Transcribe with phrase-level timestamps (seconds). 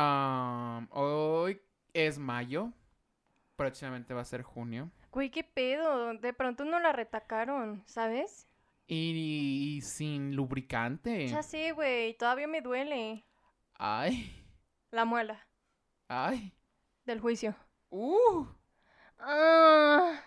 [0.00, 1.60] Am, hoy
[1.92, 2.72] es mayo.
[3.56, 4.92] Próximamente va a ser junio.
[5.10, 6.14] Güey, qué pedo.
[6.14, 8.46] De pronto no la retacaron, ¿sabes?
[8.86, 11.26] Y, y sin lubricante.
[11.26, 12.14] Ya sé, güey.
[12.16, 13.24] Todavía me duele.
[13.74, 14.32] Ay,
[14.92, 15.44] La muela
[16.06, 16.52] ay.
[17.04, 17.56] del juicio.
[17.90, 18.46] Uh.
[19.18, 20.20] Ah.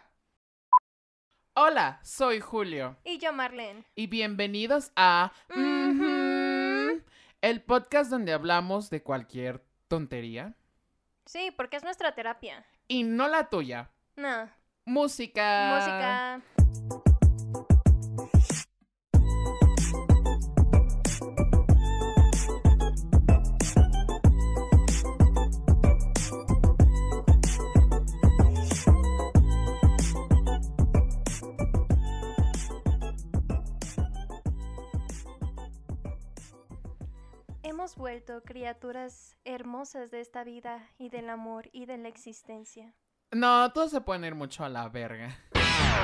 [1.53, 2.97] Hola, soy Julio.
[3.05, 3.85] Y yo, Marlene.
[3.95, 6.20] Y bienvenidos a Ujú.
[7.41, 10.55] El podcast donde hablamos de cualquier tontería.
[11.25, 12.65] Sí, porque es nuestra terapia.
[12.87, 13.89] Y no la tuya.
[14.15, 14.49] No.
[14.85, 15.75] Música.
[15.75, 17.10] Música.
[38.01, 42.93] Vuelto criaturas hermosas de esta vida y del amor y de la existencia.
[43.31, 45.29] No, todos se pueden ir mucho a la verga.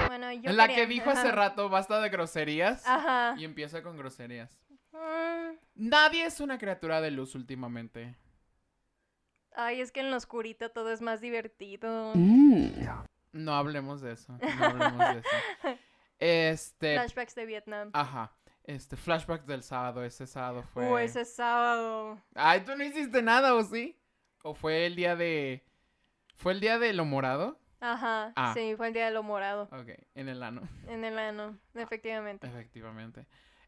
[0.07, 2.85] Bueno, yo la quería- que dijo hace rato basta de groserías.
[2.87, 3.33] Ajá.
[3.37, 4.57] Y empieza con groserías.
[4.93, 8.15] Mm, Nadie es una criatura de luz últimamente.
[9.55, 12.13] Ay, es que en lo oscurito todo es más divertido.
[13.33, 14.37] No hablemos de eso.
[14.59, 15.29] No hablemos de eso.
[16.19, 16.95] Este.
[16.95, 17.89] Flashbacks de Vietnam.
[17.93, 18.31] Ajá.
[18.67, 20.03] Este, flashback del sábado.
[20.03, 20.91] Ese sábado fue.
[20.91, 22.21] Uh, ese sábado.
[22.35, 23.97] Ay, tú no hiciste nada, ¿o sí?
[24.43, 25.65] ¿O fue el día de.
[26.35, 27.59] ¿Fue el día de lo morado?
[27.79, 28.33] Ajá.
[28.35, 28.51] Ah.
[28.53, 29.69] Sí, fue el día de lo morado.
[29.71, 30.61] Ok, en el ano.
[30.87, 32.45] En el ano, efectivamente.
[32.45, 33.25] Efectivamente.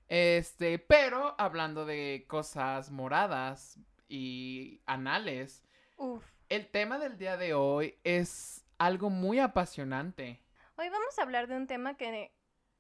[0.10, 5.64] Este, pero hablando de cosas moradas y anales,
[5.98, 6.26] Uf.
[6.50, 10.44] el tema del día de hoy es algo muy apasionante.
[10.76, 12.34] Hoy vamos a hablar de un tema que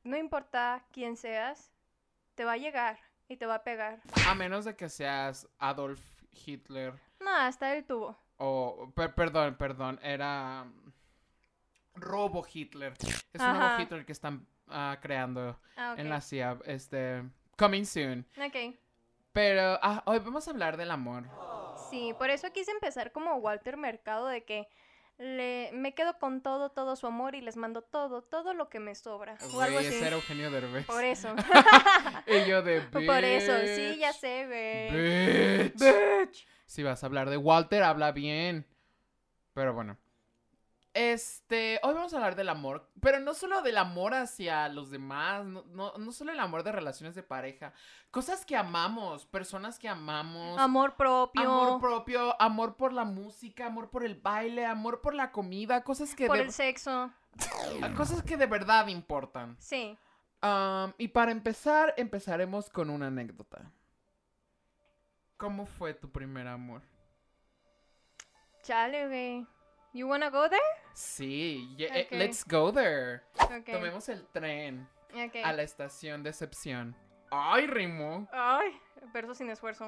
[0.04, 1.72] no importa quién seas,
[2.40, 4.00] te va a llegar y te va a pegar.
[4.26, 6.00] A menos de que seas Adolf
[6.32, 8.18] Hitler No, hasta él tuvo.
[8.38, 8.90] o...
[8.96, 10.64] per- perdón, perdón, era...
[10.64, 10.94] um,
[11.96, 12.94] Robo Hitler.
[13.34, 16.60] Es un nuevo Hitler que están ah, creando Ah, en la CIA.
[16.64, 17.26] Este...
[17.58, 18.26] Coming soon.
[18.38, 18.74] Ok.
[19.34, 21.26] Pero ah, hoy vamos a hablar del amor.
[21.90, 24.70] Sí, por eso quise empezar como Walter Mercado de que
[25.20, 28.80] le, me quedo con todo, todo su amor y les mando todo, todo lo que
[28.80, 29.38] me sobra.
[29.54, 29.88] O algo así.
[29.88, 30.86] ese era Eugenio Derbez.
[30.86, 31.36] Por eso.
[32.26, 35.72] Y yo de por eso, sí, "Bitch, ya sé, güey.
[35.72, 36.48] bitch".
[36.66, 38.66] Si vas a hablar de Walter, habla bien.
[39.54, 39.98] Pero bueno.
[40.94, 45.46] Este, hoy vamos a hablar del amor, pero no solo del amor hacia los demás,
[45.46, 47.74] no, no, no solo el amor de relaciones de pareja,
[48.10, 51.42] cosas que amamos, personas que amamos, Amor propio.
[51.42, 56.16] amor propio, amor por la música, amor por el baile, amor por la comida, cosas
[56.16, 57.12] que, por de, el sexo.
[57.96, 59.56] cosas que de verdad importan.
[59.60, 59.96] Sí.
[60.98, 63.72] Y para empezar, empezaremos con una anécdota.
[65.38, 66.82] ¿Cómo fue tu primer amor?
[68.64, 69.59] Chale, güey.
[69.94, 70.62] You wanna go there?
[70.94, 72.12] Sí, ye- eh, Ok.
[72.12, 73.22] let's go there.
[73.66, 74.88] Tomemos el tren
[75.44, 76.96] a la estación Decepción.
[77.32, 78.28] ¡Ay, rimó!
[78.32, 78.80] Ay,
[79.14, 79.88] verso sin esfuerzo.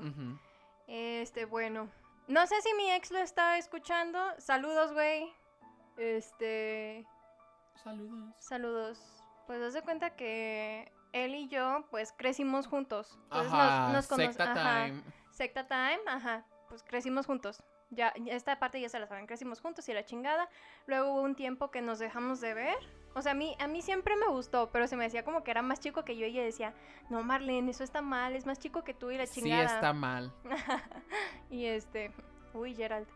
[0.87, 1.89] Este, bueno.
[2.27, 4.19] No sé si mi ex lo está escuchando.
[4.39, 5.31] Saludos, güey.
[5.97, 7.05] Este.
[7.83, 8.35] Saludos.
[8.39, 9.23] Saludos.
[9.47, 13.17] Pues haz de cuenta que él y yo, pues crecimos juntos.
[13.23, 14.85] Entonces Ajá, nos, nos secta ajá.
[14.85, 15.03] time.
[15.31, 16.45] Secta time, ajá.
[16.69, 17.61] Pues crecimos juntos.
[17.91, 20.49] Ya, esta parte ya se la saben, crecimos juntos y la chingada.
[20.87, 22.77] Luego hubo un tiempo que nos dejamos de ver.
[23.13, 25.51] O sea, a mí, a mí siempre me gustó, pero se me decía como que
[25.51, 26.73] era más chico que yo y ella decía,
[27.09, 29.65] no, Marlene, eso está mal, es más chico que tú y la Sí chingada.
[29.65, 30.33] está mal.
[31.49, 32.11] y este,
[32.53, 33.07] uy, Gerald.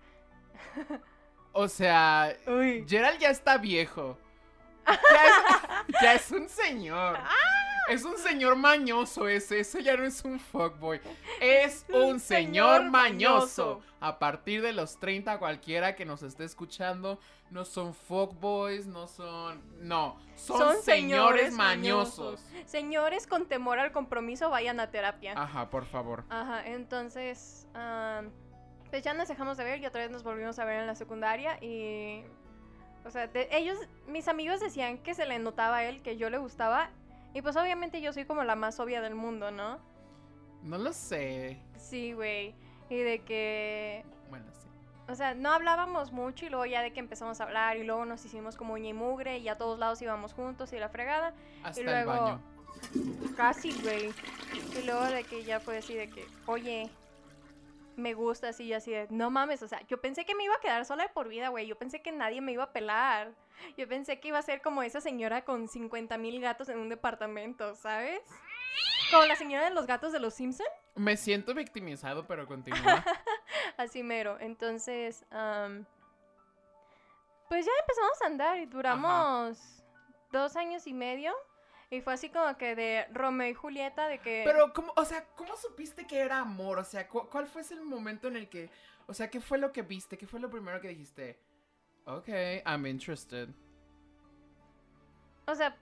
[1.53, 2.85] O sea, Uy.
[2.87, 4.17] Gerald ya está viejo.
[4.85, 7.17] Ya es, ya es un señor.
[7.87, 9.59] Es un señor mañoso ese.
[9.59, 10.99] Ese ya no es un fuckboy.
[11.41, 13.65] Es un Un señor señor mañoso.
[13.79, 13.81] mañoso.
[13.99, 17.19] A partir de los 30, cualquiera que nos esté escuchando,
[17.49, 19.61] no son fuckboys, no son.
[19.87, 22.41] No, son, señores, mañosos.
[22.65, 25.33] Señores con temor al compromiso, vayan a terapia.
[25.35, 26.23] Ajá, por favor.
[26.29, 28.29] Ajá, entonces, am,
[28.89, 30.95] pues ya nos dejamos de ver y otra vez nos volvimos a ver en la
[30.95, 32.23] secundaria y,
[33.05, 33.77] o sea, de- ellos,
[34.07, 36.89] mis amigos decían que se le notaba a él, que yo le gustaba
[37.35, 39.77] y pues obviamente yo soy como la más obvia del mundo, ¿no?
[40.63, 41.59] No lo sé.
[41.77, 42.55] Sí, güey,
[42.89, 44.67] y de que, Bueno, sí.
[45.07, 48.05] o sea, no hablábamos mucho y luego ya de que empezamos a hablar y luego
[48.05, 51.33] nos hicimos como uña y mugre y a todos lados íbamos juntos y la fregada.
[51.63, 52.41] Hasta y el luego, baño.
[53.37, 54.11] Casi, güey.
[54.79, 56.89] Y luego de que ya fue así de que, oye,
[57.95, 60.55] me gusta así y así de, no mames, o sea, yo pensé que me iba
[60.55, 61.67] a quedar sola de por vida, güey.
[61.67, 63.33] Yo pensé que nadie me iba a pelar.
[63.77, 66.89] Yo pensé que iba a ser como esa señora con 50 mil gatos en un
[66.89, 68.21] departamento, ¿sabes?
[69.11, 70.67] Como la señora de los gatos de los Simpson.
[70.95, 73.03] Me siento victimizado, pero continúa.
[73.77, 74.37] Así mero.
[74.39, 75.25] Entonces,
[77.49, 79.83] pues ya empezamos a andar y duramos
[80.31, 81.33] dos años y medio.
[81.95, 84.43] Y fue así como que de Romeo y Julieta, de que...
[84.45, 86.77] Pero, ¿cómo, o sea, ¿cómo supiste que era amor?
[86.79, 88.69] O sea, cu- ¿cuál fue ese momento en el que,
[89.07, 90.17] o sea, qué fue lo que viste?
[90.17, 91.39] ¿Qué fue lo primero que dijiste?
[92.05, 92.27] Ok,
[92.65, 93.49] I'm interested.
[95.47, 95.75] O sea,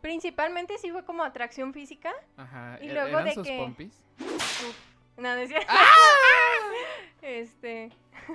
[0.00, 2.12] principalmente sí fue como atracción física.
[2.36, 2.78] Ajá.
[2.80, 4.04] Y ¿e- luego ¿Eran de sus que- pompis?
[4.20, 4.76] Uf,
[5.16, 5.72] no, es cierto.
[7.22, 7.90] Este.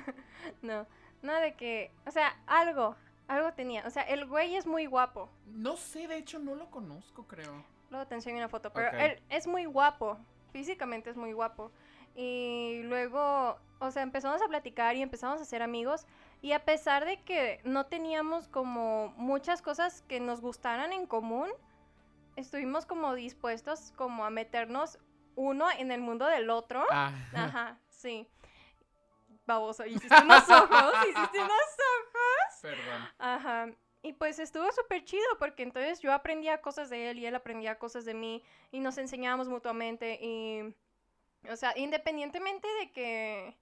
[0.62, 0.85] no.
[1.21, 1.91] No, de que.
[2.06, 2.95] O sea, algo.
[3.33, 3.83] Algo tenía.
[3.88, 5.27] O sea, el güey es muy guapo.
[5.47, 7.65] No sé, de hecho no lo conozco, creo.
[7.89, 8.71] Luego te enseño una foto.
[8.71, 10.19] Pero él es muy guapo.
[10.51, 11.71] Físicamente es muy guapo.
[12.15, 16.06] Y luego, o sea, empezamos a platicar y empezamos a ser amigos.
[16.44, 21.50] Y a pesar de que no teníamos como muchas cosas que nos gustaran en común,
[22.35, 25.00] estuvimos como dispuestos como a meternos
[25.35, 26.83] uno en el mundo del otro.
[26.91, 27.12] Ah.
[27.33, 28.27] Ajá, sí.
[29.45, 32.62] Baboso, hiciste unos ojos, hiciste unos ojos.
[32.62, 33.10] Perdón.
[33.19, 33.69] Ajá.
[34.06, 37.80] Y pues estuvo súper chido porque entonces yo aprendía cosas de él y él aprendía
[37.80, 40.75] cosas de mí y nos enseñábamos mutuamente y,
[41.50, 43.57] o sea, independientemente de que,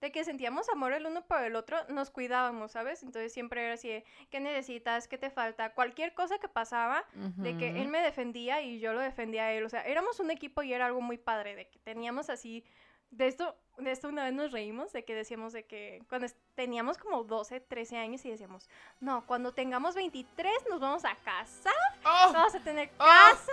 [0.00, 3.02] de que sentíamos amor el uno por el otro, nos cuidábamos, ¿sabes?
[3.02, 5.08] Entonces siempre era así, de, ¿qué necesitas?
[5.08, 5.74] ¿Qué te falta?
[5.74, 9.62] Cualquier cosa que pasaba, de que él me defendía y yo lo defendía a él.
[9.64, 12.64] O sea, éramos un equipo y era algo muy padre, de que teníamos así,
[13.12, 16.96] de esto, de esto una vez nos reímos, de que decíamos de que cuando teníamos
[16.98, 18.68] como 12, 13 años y decíamos,
[19.00, 21.72] no, cuando tengamos 23 nos vamos a casar,
[22.04, 22.32] ¡Oh!
[22.32, 23.04] vamos a tener ¡Oh!
[23.04, 23.52] casa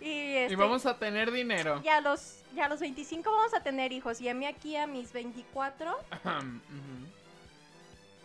[0.00, 1.80] y, este, Y vamos a tener dinero.
[1.82, 4.76] y a los, y a los 25 vamos a tener hijos y a mí aquí
[4.76, 7.08] a mis 24 Ujú.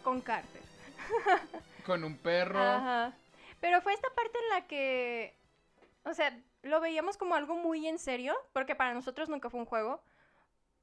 [0.04, 0.62] con Carter.
[1.86, 2.62] Con un perro.
[2.62, 3.14] Ajá.
[3.60, 5.36] Pero fue esta parte en la que,
[6.06, 9.66] o sea, lo veíamos como algo muy en serio, porque para nosotros nunca fue un
[9.66, 10.02] juego.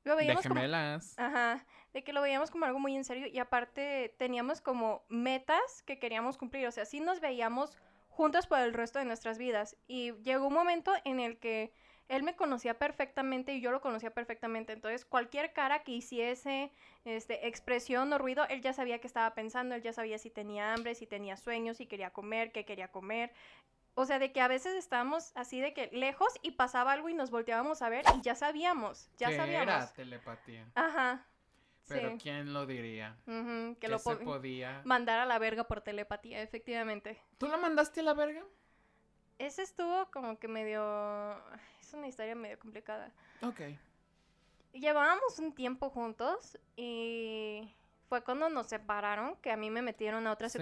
[0.04, 1.18] Lo De veíamos como, gemelas.
[1.18, 5.82] ajá, de que lo veíamos como algo muy en serio y aparte teníamos como metas
[5.86, 7.76] que queríamos cumplir, o sea, sí nos veíamos
[8.08, 11.72] juntos por el resto de nuestras vidas y llegó un momento en el que
[12.08, 16.72] él me conocía perfectamente y yo lo conocía perfectamente, entonces cualquier cara que hiciese,
[17.04, 20.74] este, expresión o ruido, él ya sabía que estaba pensando, él ya sabía si tenía
[20.74, 23.32] hambre, si tenía sueños, si quería comer, qué quería comer.
[24.00, 27.14] O sea, de que a veces estábamos así de que lejos y pasaba algo y
[27.14, 29.62] nos volteábamos a ver y ya sabíamos, ya sabíamos.
[29.74, 30.66] era telepatía.
[30.74, 31.26] Ajá.
[31.86, 32.18] Pero sí.
[32.22, 33.18] ¿quién lo diría?
[33.26, 34.80] Ujú, que Que lo se po- podía.
[34.84, 37.20] mandar a la verga por telepatía, efectivamente.
[37.36, 38.42] ¿Tú lo mandaste a la verga?
[39.38, 41.36] Ese estuvo como que medio...
[41.80, 43.12] Es una historia medio complicada.
[43.42, 43.60] Ok.
[44.72, 47.74] Llevábamos un tiempo juntos y
[48.08, 50.58] fue cuando nos separaron que a mí me metieron a otra Sí.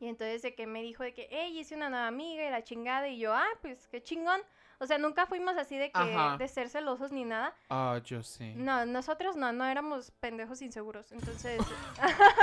[0.00, 2.62] Y entonces de que me dijo de que, hey, hice una nueva amiga y la
[2.64, 3.08] chingada.
[3.08, 4.40] Y yo, ah, pues qué chingón.
[4.78, 6.36] O sea, nunca fuimos así de que Ajá.
[6.36, 7.54] de ser celosos ni nada.
[7.70, 8.52] Ah, yo sí.
[8.56, 11.10] No, nosotros no, no éramos pendejos inseguros.
[11.12, 11.60] Entonces,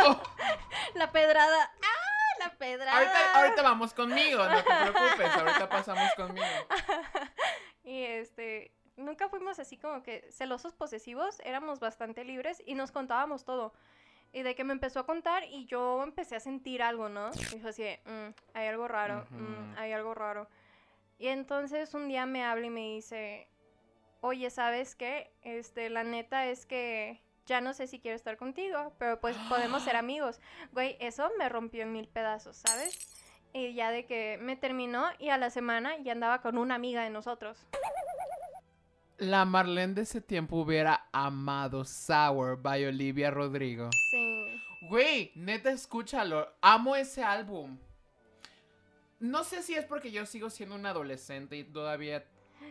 [0.05, 0.21] Oh,
[0.95, 1.71] la pedrada.
[1.81, 2.39] ¡Ah!
[2.39, 2.97] La pedrada.
[2.97, 5.35] ahorita, ahorita vamos conmigo, no te preocupes.
[5.35, 6.45] Ahorita pasamos conmigo.
[7.85, 13.43] Y este, nunca fuimos así como que celosos posesivos, éramos bastante libres y nos contábamos
[13.43, 13.73] todo.
[14.33, 17.31] Y de que me empezó a contar y yo empecé a sentir algo, ¿no?
[17.53, 20.47] Dijo así, de, "Mm, hay algo raro, mm, hay algo raro.
[21.19, 23.47] Y entonces un día me habla y me dice,
[24.21, 25.31] oye, ¿sabes qué?
[25.43, 29.83] Este, la neta es que ya no sé si quiero estar contigo, pero pues podemos
[29.83, 30.39] ser amigos.
[30.71, 33.09] Güey, eso me rompió en mil pedazos, ¿sabes?
[33.53, 37.03] Y ya de que me terminó y a la semana ya andaba con una amiga
[37.03, 37.67] de nosotros.
[39.17, 43.89] La Marlene de ese tiempo hubiera amado Sour by Olivia Rodrigo.
[44.11, 44.61] Sí.
[44.89, 46.49] Güey, neta, escúchalo.
[46.61, 47.77] Amo ese álbum.
[49.19, 52.25] No sé si es porque yo sigo siendo un adolescente y todavía.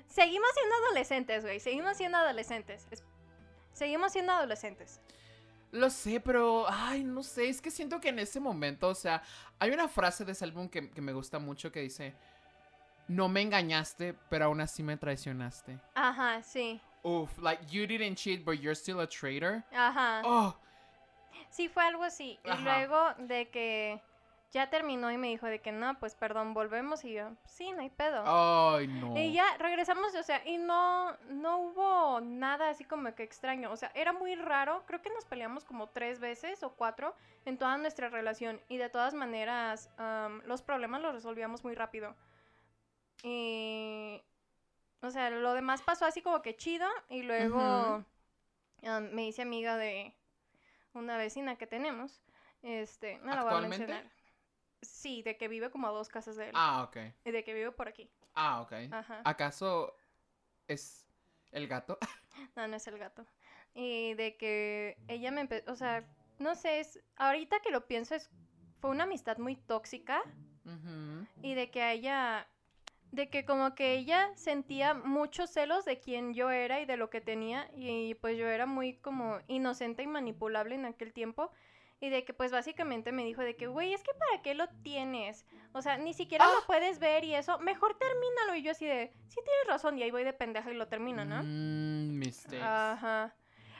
[0.08, 1.60] Seguimos siendo adolescentes, güey.
[1.60, 2.86] Seguimos siendo adolescentes.
[2.90, 3.04] Es-
[3.72, 5.00] Seguimos siendo adolescentes.
[5.70, 6.66] Lo sé, pero.
[6.68, 7.48] Ay, no sé.
[7.48, 9.22] Es que siento que en ese momento, o sea,
[9.58, 12.14] hay una frase de ese álbum que, que me gusta mucho que dice:
[13.12, 15.78] No me engañaste, pero aún así me traicionaste.
[15.94, 16.80] Ajá, sí.
[17.02, 19.62] Uf, like you didn't cheat, but you're still a traitor.
[19.72, 20.22] Ajá.
[20.24, 20.56] Oh,
[21.50, 22.38] Sí, fue algo así.
[22.44, 24.00] Y luego de que
[24.52, 27.04] ya terminó y me dijo de que no, pues perdón, volvemos.
[27.04, 28.22] Y yo, sí, no hay pedo.
[28.24, 29.18] ay, no.
[29.18, 33.70] Y ya regresamos, o sea, y no, no hubo nada así como que extraño.
[33.70, 34.84] O sea, era muy raro.
[34.86, 37.14] Creo que nos peleamos como tres veces o cuatro
[37.44, 38.58] en toda nuestra relación.
[38.68, 42.14] Y de todas maneras, am, los problemas los resolvíamos muy rápido.
[43.22, 44.22] Y.
[45.00, 46.88] O sea, lo demás pasó así como que chido.
[47.08, 48.04] Y luego
[48.82, 50.14] am, me hice amiga de
[50.94, 52.22] una vecina que tenemos.
[52.62, 54.10] Este, no la voy a mencionar.
[54.80, 56.52] Sí, de que vive como a dos casas de él.
[56.54, 56.96] Ah, ok.
[57.24, 58.10] Y de que vive por aquí.
[58.34, 58.72] Ah, ok.
[58.90, 59.22] Ajá.
[59.24, 59.96] ¿Acaso
[60.68, 61.06] es
[61.50, 61.98] el gato?
[62.56, 63.26] No, no es el gato.
[63.74, 66.04] Y de que ella me empezó, o sea,
[66.38, 68.30] no sé, es, ahorita que lo pienso, es,
[68.80, 70.22] fue una amistad muy tóxica
[71.42, 72.48] y de que a ella,
[73.12, 77.08] de que como que ella sentía muchos celos de quién yo era y de lo
[77.10, 81.50] que tenía y pues yo era muy como inocente y manipulable en aquel tiempo
[82.00, 84.66] y de que pues básicamente me dijo de que, güey, es que para qué lo
[84.82, 86.52] tienes, o sea, ni siquiera Ah.
[86.58, 90.02] lo puedes ver y eso, mejor termínalo y yo así de, sí tienes razón y
[90.02, 91.42] ahí voy de pendeja y lo termino, ¿no?
[91.44, 92.60] Mm, mistakes.
[92.60, 93.36] Ajá.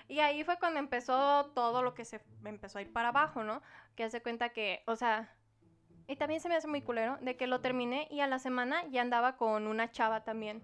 [0.09, 3.63] Y ahí fue cuando empezó todo lo que se empezó a ir para abajo, ¿no?
[3.97, 5.35] Que hace cuenta que, o sea,
[6.07, 8.85] y también se me hace muy culero de que lo terminé y a la semana
[8.89, 10.63] ya andaba con una chava también.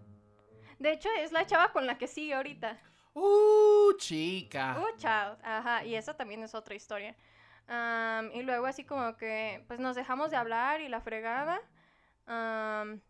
[0.78, 2.78] De hecho, es la chava con la que sigue ahorita.
[3.14, 4.78] Uh, chica.
[4.78, 5.38] Uh, child.
[5.42, 7.16] Ajá, y esa también es otra historia.
[7.66, 11.61] Am, y luego así como que, pues nos dejamos de hablar y la fregada.
[12.26, 13.00] Am,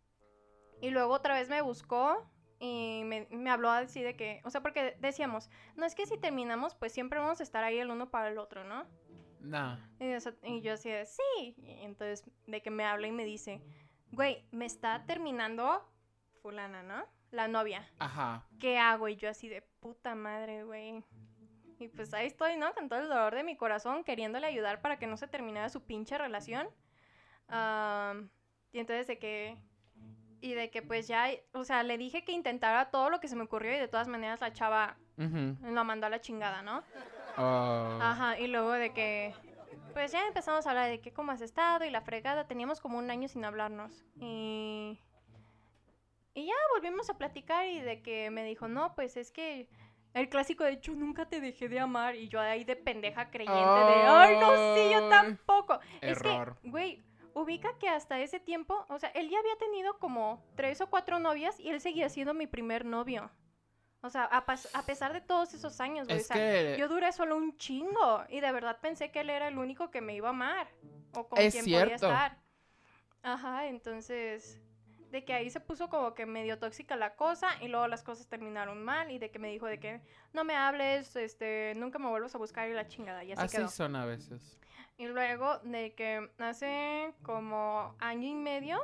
[0.80, 4.62] y luego otra vez me buscó y me, me habló así de que, o sea,
[4.62, 8.10] porque decíamos, no es que si terminamos, pues siempre vamos a estar ahí el uno
[8.10, 8.86] para el otro, ¿no?
[9.40, 9.78] Nah.
[10.00, 11.54] Y, yo así de, sí.
[11.58, 13.62] Y entonces, de que me habla y me dice,
[14.12, 15.82] güey, me está terminando
[16.42, 17.04] fulana, ¿no?
[17.30, 17.88] La novia.
[17.98, 18.46] Ajá.
[18.58, 19.08] ¿qué hago?
[19.08, 21.04] Y yo así de puta madre, güey.
[21.78, 22.72] Y pues ahí estoy, ¿no?
[22.74, 25.84] Con todo el dolor de mi corazón, queriéndole ayudar para que no se terminara su
[25.84, 26.68] pinche relación.
[27.48, 28.30] Am,
[28.72, 29.56] y entonces de que...
[30.40, 33.34] Y de que pues ya, o sea, le dije que intentara todo lo que se
[33.34, 35.56] me ocurrió y de todas maneras la chava Ujú.
[35.62, 36.84] lo mandó a la chingada, ¿no?
[37.38, 37.98] Oh.
[38.00, 39.32] Ajá, y luego de que,
[39.92, 42.98] pues ya empezamos a hablar de que cómo has estado y la fregada, teníamos como
[42.98, 44.04] un año sin hablarnos.
[44.20, 44.98] Y,
[46.34, 49.68] y ya volvimos a platicar y de que me dijo, no, pues es que
[50.14, 53.60] el clásico de yo nunca te dejé de amar y yo ahí de pendeja creyente
[53.60, 55.78] de, ay, no, sí, yo tampoco.
[56.00, 56.58] Es Error.
[56.60, 57.04] que, güey,
[57.34, 61.18] ubica que hasta ese tiempo, o sea, él ya había tenido como tres o cuatro
[61.18, 63.30] novias y él seguía siendo mi primer novio.
[64.00, 66.20] O sea, a, a pesar de todos esos años, güey.
[66.20, 69.30] o Es sea, que yo duré solo un chingo y de verdad pensé que él
[69.30, 70.68] era el único que me iba a amar
[71.14, 71.96] o con Es quien podía cierto.
[71.96, 72.38] estar.
[73.22, 74.60] Ajá, entonces
[75.10, 78.28] de que ahí se puso como que medio tóxica la cosa y luego las cosas
[78.28, 80.02] terminaron mal y de que me dijo de que
[80.34, 83.48] no me hables, este, nunca me vuelvas a buscar y la chingada y así, así
[83.48, 83.68] quedó.
[83.68, 84.58] son a veces.
[84.98, 88.80] Y luego de que hace como año y medio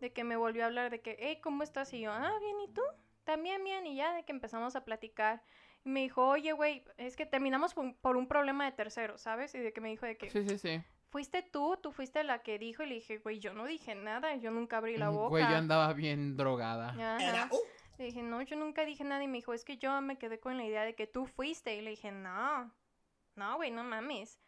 [0.00, 1.92] de que me volvió a hablar de que, hey, ¿cómo estás?
[1.94, 2.82] Y yo, ah, bien, ¿y tú?
[3.26, 5.42] También bien, y ya de que empezamos a platicar.
[5.84, 9.18] Y me dijo, oye, güey, es que terminamos por un, por un problema de tercero,
[9.18, 9.52] ¿sabes?
[9.56, 10.80] Y de que me dijo de que, Sí, sí, sí.
[11.10, 14.36] fuiste tú, tú fuiste la que dijo, y le dije, güey, yo no dije nada,
[14.36, 15.28] yo nunca abrí la boca.
[15.30, 16.90] Güey, yo andaba bien drogada.
[16.90, 17.50] Ajá.
[17.98, 19.24] Le dije, no, yo nunca dije nada.
[19.24, 21.74] Y me dijo, es que yo me quedé con la idea de que tú fuiste.
[21.74, 22.72] Y le dije, no,
[23.34, 24.38] no, güey, no mames.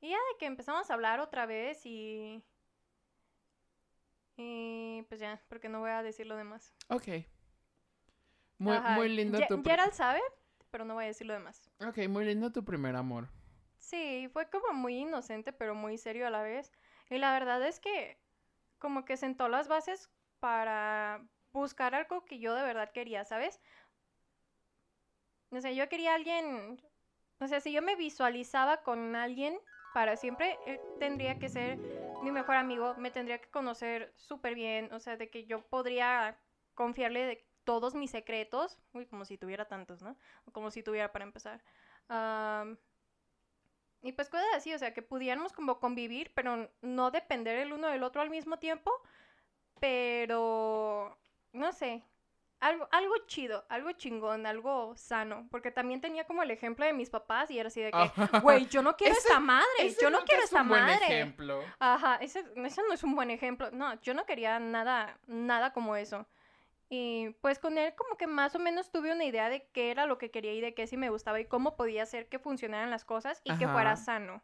[0.00, 2.40] Y ya de que empezamos a hablar otra vez y.
[4.36, 6.72] Y pues ya, porque no voy a decir lo demás.
[6.88, 7.08] Ok.
[8.58, 9.62] Muy, Ajá, muy lindo Ye- tu...
[9.62, 10.20] Gerald sabe,
[10.70, 11.70] pero no voy a decir lo demás.
[11.86, 13.28] Ok, muy lindo tu primer amor.
[13.78, 16.72] Sí, fue como muy inocente, pero muy serio a la vez.
[17.10, 18.18] Y la verdad es que
[18.78, 20.10] como que sentó las bases
[20.40, 23.60] para buscar algo que yo de verdad quería, ¿sabes?
[25.50, 26.80] O sea, yo quería alguien,
[27.40, 29.58] o sea, si yo me visualizaba con alguien
[29.92, 31.78] para siempre, él tendría que ser
[32.20, 36.38] mi mejor amigo, me tendría que conocer súper bien, o sea, de que yo podría
[36.74, 40.16] confiarle de todos mis secretos, uy, como si tuviera tantos, ¿no?
[40.52, 41.62] Como si tuviera para empezar.
[44.00, 47.88] Y pues cosas así, o sea, que pudiéramos como convivir, pero no depender el uno
[47.88, 48.90] del otro al mismo tiempo,
[49.80, 51.18] pero
[51.52, 52.02] no sé,
[52.60, 57.10] algo, algo chido, algo chingón, algo sano, porque también tenía como el ejemplo de mis
[57.10, 58.10] papás y era así de que,
[58.42, 61.04] güey, yo no quiero Ese- esta madre, yo no quiero es esta un buen madre.
[61.04, 61.60] ejemplo.
[61.78, 63.70] Ajá, ese, ese no es un buen ejemplo.
[63.72, 66.26] No, yo no quería nada, nada como eso.
[66.90, 70.06] Y pues con él como que más o menos tuve una idea de qué era
[70.06, 72.90] lo que quería y de qué sí me gustaba y cómo podía hacer que funcionaran
[72.90, 74.42] las cosas y que fuera sano.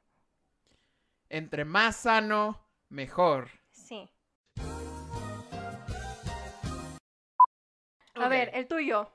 [1.31, 2.61] Entre más sano,
[2.91, 3.49] mejor.
[3.71, 4.11] Sí.
[8.15, 9.11] A ver, el tuyo.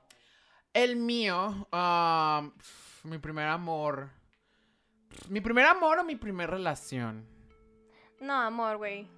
[0.74, 4.10] El mío, pf, mi primer amor.
[5.28, 7.26] Mi primer amor o mi primera relación.
[8.20, 9.08] No, amor, güey.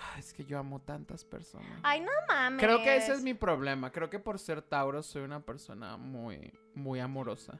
[0.00, 1.80] Ah, Es que yo amo tantas personas.
[1.82, 2.60] Ay, no mames.
[2.64, 3.90] Creo que ese es mi problema.
[3.90, 7.58] Creo que por ser Tauro soy una persona muy, muy amorosa.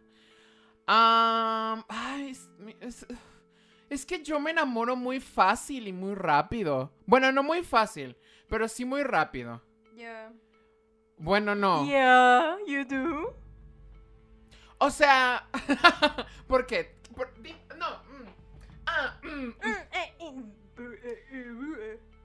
[0.87, 2.49] Am, ay, es,
[2.80, 3.07] es-
[3.90, 6.92] es que yo me enamoro muy fácil y muy rápido.
[7.07, 8.16] Bueno, no muy fácil,
[8.49, 9.61] pero sí muy rápido.
[9.97, 10.33] Yeah.
[11.16, 11.85] Bueno, no.
[11.87, 13.35] Yeah, you do.
[14.78, 15.49] O sea,
[16.47, 16.95] ¿por qué?
[17.16, 18.02] Por- di- no.
[18.04, 18.35] mm,
[18.87, 20.49] ah, mm, mm.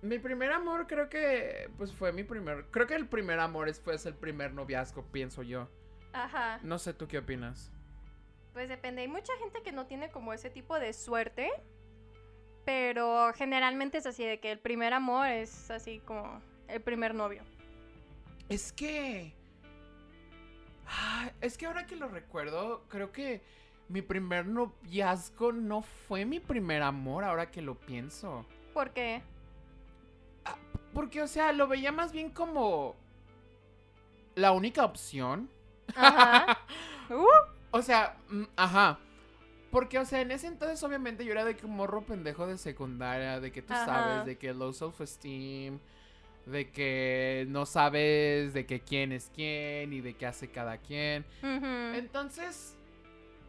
[0.03, 3.79] Mi primer amor creo que pues fue mi primer, creo que el primer amor es,
[3.79, 5.69] fue el primer noviazgo, pienso yo.
[6.11, 6.59] Ajá.
[6.61, 7.71] No sé tú qué opinas.
[8.51, 9.01] Pues depende.
[9.01, 11.49] Hay mucha gente que no tiene como ese tipo de suerte.
[12.65, 17.41] Pero generalmente es así, de que el primer amor es así como el primer novio.
[18.49, 19.33] Es que.
[20.85, 23.41] Ah, es que ahora que lo recuerdo, creo que
[23.87, 28.45] mi primer noviazgo no fue mi primer amor, ahora que lo pienso.
[28.73, 29.21] ¿Por qué?
[30.93, 32.95] Porque, o sea, lo veía más bien como
[34.35, 35.49] la única opción.
[35.95, 36.59] Ajá.
[37.09, 37.25] Uh,
[37.71, 38.97] O sea, mm, ajá.
[39.71, 42.57] Porque, o sea, en ese entonces obviamente yo era de que un morro pendejo de
[42.57, 43.85] secundaria, de que tú Ajá.
[43.85, 45.79] sabes, de que low self-esteem,
[46.45, 51.25] de que no sabes de que quién es quién y de qué hace cada quien.
[51.41, 52.77] Entonces,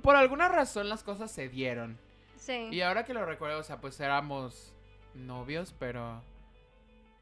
[0.03, 1.97] por alguna razón las cosas se dieron.
[2.37, 2.69] Sí.
[2.73, 4.75] Y ahora que lo recuerdo, o sea, pues éramos
[5.15, 6.23] novios, pero...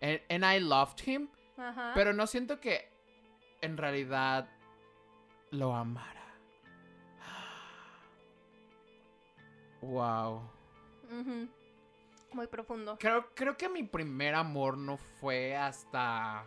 [0.02, 1.92] And, and I loved him, Ajá.
[1.94, 2.90] pero no siento que
[3.62, 4.49] en realidad
[5.50, 6.23] lo amara.
[9.80, 10.42] Wow.
[12.32, 12.97] Muy profundo.
[12.99, 16.47] Creo, creo que mi primer amor no fue hasta...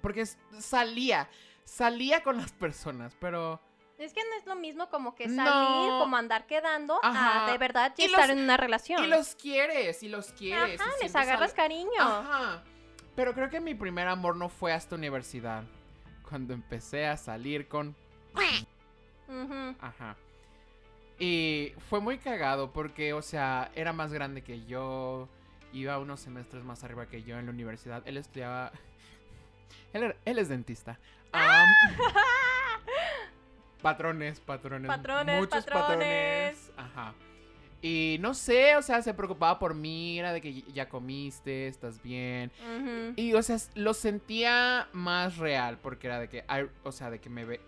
[0.00, 0.26] Porque
[0.58, 1.28] salía,
[1.64, 3.60] salía con las personas, pero...
[3.98, 5.44] Es que no es lo mismo como que No.
[5.44, 9.02] salir, como andar quedando, a de verdad Y estar los- en una relación.
[9.04, 10.80] Y los quieres, y los quieres.
[10.80, 11.90] Ajá, les agarras cariño.
[11.98, 12.62] Ajá.
[13.14, 15.64] Pero creo que mi primer amor no fue hasta universidad.
[16.28, 17.96] Cuando empecé a salir con...
[19.80, 20.16] Ajá.
[21.18, 25.28] Y fue muy cagado porque, o sea, era más grande que yo.
[25.72, 28.02] Iba unos semestres más arriba que yo en la universidad.
[28.06, 28.72] Él estudiaba...
[29.94, 30.98] Él, era- él es dentista.
[33.90, 34.88] patrones, patrones.
[34.88, 36.70] Patrones, Muchos patrones.
[36.70, 36.72] patrones.
[36.76, 37.14] Ajá.
[37.82, 42.02] Y no sé, o sea, se preocupaba por mí, era de que ya comiste, estás
[42.02, 42.50] bien.
[43.16, 46.44] Y, o sea, lo sentía más real, porque era de que,
[46.82, 47.60] o sea, de que me ve,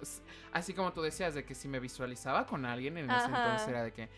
[0.52, 3.84] así como tú decías, de que si me visualizaba con alguien en ese entonces era
[3.84, 4.08] de que,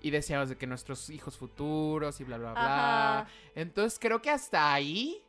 [0.00, 3.26] y decíamos de que nuestros hijos futuros y bla, bla, bla.
[3.54, 5.22] Entonces creo que hasta ahí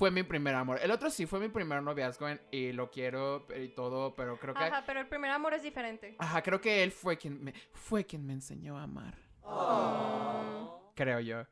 [0.00, 0.78] fue mi primer amor.
[0.82, 4.54] El otro sí fue mi primer noviazgo en- y lo quiero y todo, pero creo
[4.54, 6.16] que, Ajá, pero el primer amor es diferente.
[6.18, 10.90] ajá, creo que él fue quien me, fue quien me enseñó a amar, Oh.
[10.96, 11.46] creo yo.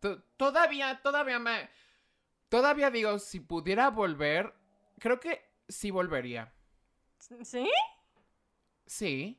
[0.00, 1.68] To- Todavía, todavía me,
[2.48, 4.54] todavía digo, si pudiera volver,
[4.98, 6.54] creo que sí volvería.
[7.18, 7.68] ¿Sí?
[8.86, 9.38] Sí.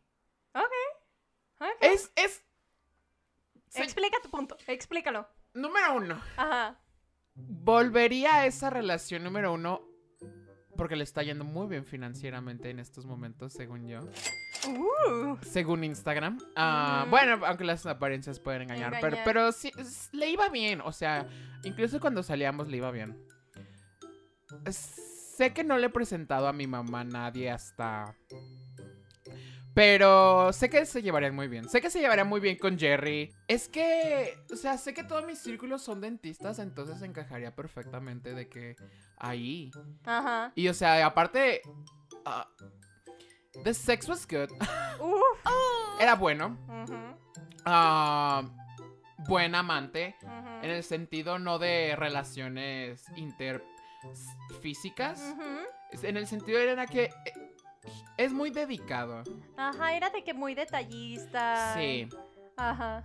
[0.54, 1.66] Ok.
[1.82, 2.44] Es, es,
[3.70, 5.28] se- Explica tu punto, explícalo.
[5.56, 6.22] número uno.
[6.38, 6.80] Ajá.
[7.38, 9.82] Volvería a esa relación número uno
[10.76, 14.00] porque le está yendo muy bien financieramente en estos momentos, según yo.
[14.68, 15.38] Uh.
[15.42, 16.40] Según Instagram.
[16.56, 17.06] Ah.
[17.10, 19.26] Bueno, aunque las apariencias pueden engañar, Pero, Engañar.
[19.26, 19.72] pero sí,
[20.14, 20.82] le iba bien.
[20.82, 21.28] O sea,
[21.64, 23.18] incluso cuando salíamos le iba bien.
[24.70, 28.16] Sé que no le he presentado a mi mamá a nadie hasta...
[29.78, 31.70] Pero sé que se llevarían muy bien.
[31.70, 33.32] Sé que se llevarían muy bien con Jerry.
[33.48, 38.50] Es que, o sea, sé que todos mis círculos son dentistas, entonces encajaría perfectamente de
[38.50, 38.76] que
[39.18, 39.70] ahí.
[40.04, 40.52] Ajá.
[40.56, 41.62] Y o sea, aparte,
[42.26, 42.50] ah,
[43.64, 44.50] the sex was good.
[46.00, 46.58] Era bueno.
[47.64, 48.50] Ah,
[49.28, 50.16] buen amante.
[50.64, 55.36] En el sentido no de relaciones interfísicas.
[55.92, 57.12] Es- En el sentido era que
[58.18, 59.24] es muy dedicado.
[59.58, 61.74] Ajá, era de que muy detallista.
[61.76, 62.10] Sí,
[62.56, 63.04] Ajá.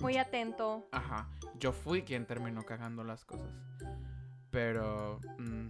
[0.00, 0.88] Muy atento.
[0.92, 1.28] ajá.
[1.58, 3.50] Yo fui quien terminó cagando las cosas.
[4.50, 5.20] Pero...
[5.38, 5.68] mm,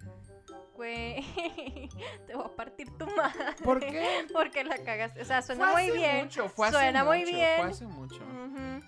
[0.74, 1.22] Güey,
[2.26, 3.54] te voy a partir tu madre.
[3.62, 4.26] ¿Por qué?
[4.32, 5.20] Porque la cagaste.
[5.20, 6.24] O sea, suena Fue muy hace bien.
[6.24, 7.56] mucho, fue hace Suena muy mucho, bien.
[7.60, 8.22] Fue hace mucho.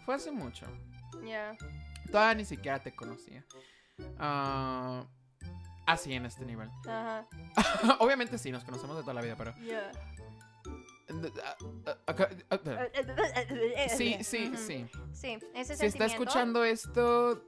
[0.07, 0.67] Fue hace mucho.
[1.25, 1.55] Ya.
[2.11, 3.45] Todavía ni siquiera te conocía.
[4.19, 5.05] Ah,
[5.87, 6.71] así en este nivel.
[6.87, 7.27] Ajá.
[8.01, 9.55] Obviamente sí, nos conocemos de toda la vida, pero...
[13.97, 14.87] Sí, sí, sí.
[15.13, 17.43] Sí, ese Si está escuchando esto,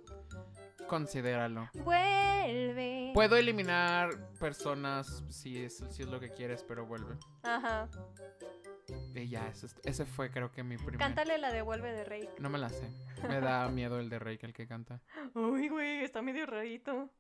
[0.86, 1.68] considéralo.
[1.74, 3.10] Vuelve.
[3.14, 7.16] Puedo eliminar personas si es, si es lo que quieres, pero vuelve.
[7.42, 7.88] Ajá.
[9.14, 10.98] Y ya, ese, es- ese fue creo que mi primer...
[10.98, 12.28] Cántale la de Vuelve de Rey.
[12.38, 12.88] No me la sé.
[13.28, 15.00] Me da miedo el de Rey el que canta.
[15.34, 17.10] Uy, güey, está medio rarito.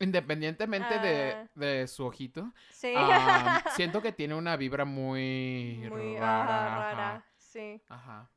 [0.00, 1.48] Independientemente de, Ah.
[1.54, 2.94] de su ojito, Sí.
[3.76, 6.42] siento que tiene una vibra muy, Muy rara.
[6.42, 6.92] ajá, ajá.
[6.94, 7.24] rara.
[7.36, 7.80] Sí.
[7.88, 8.30] Ajá.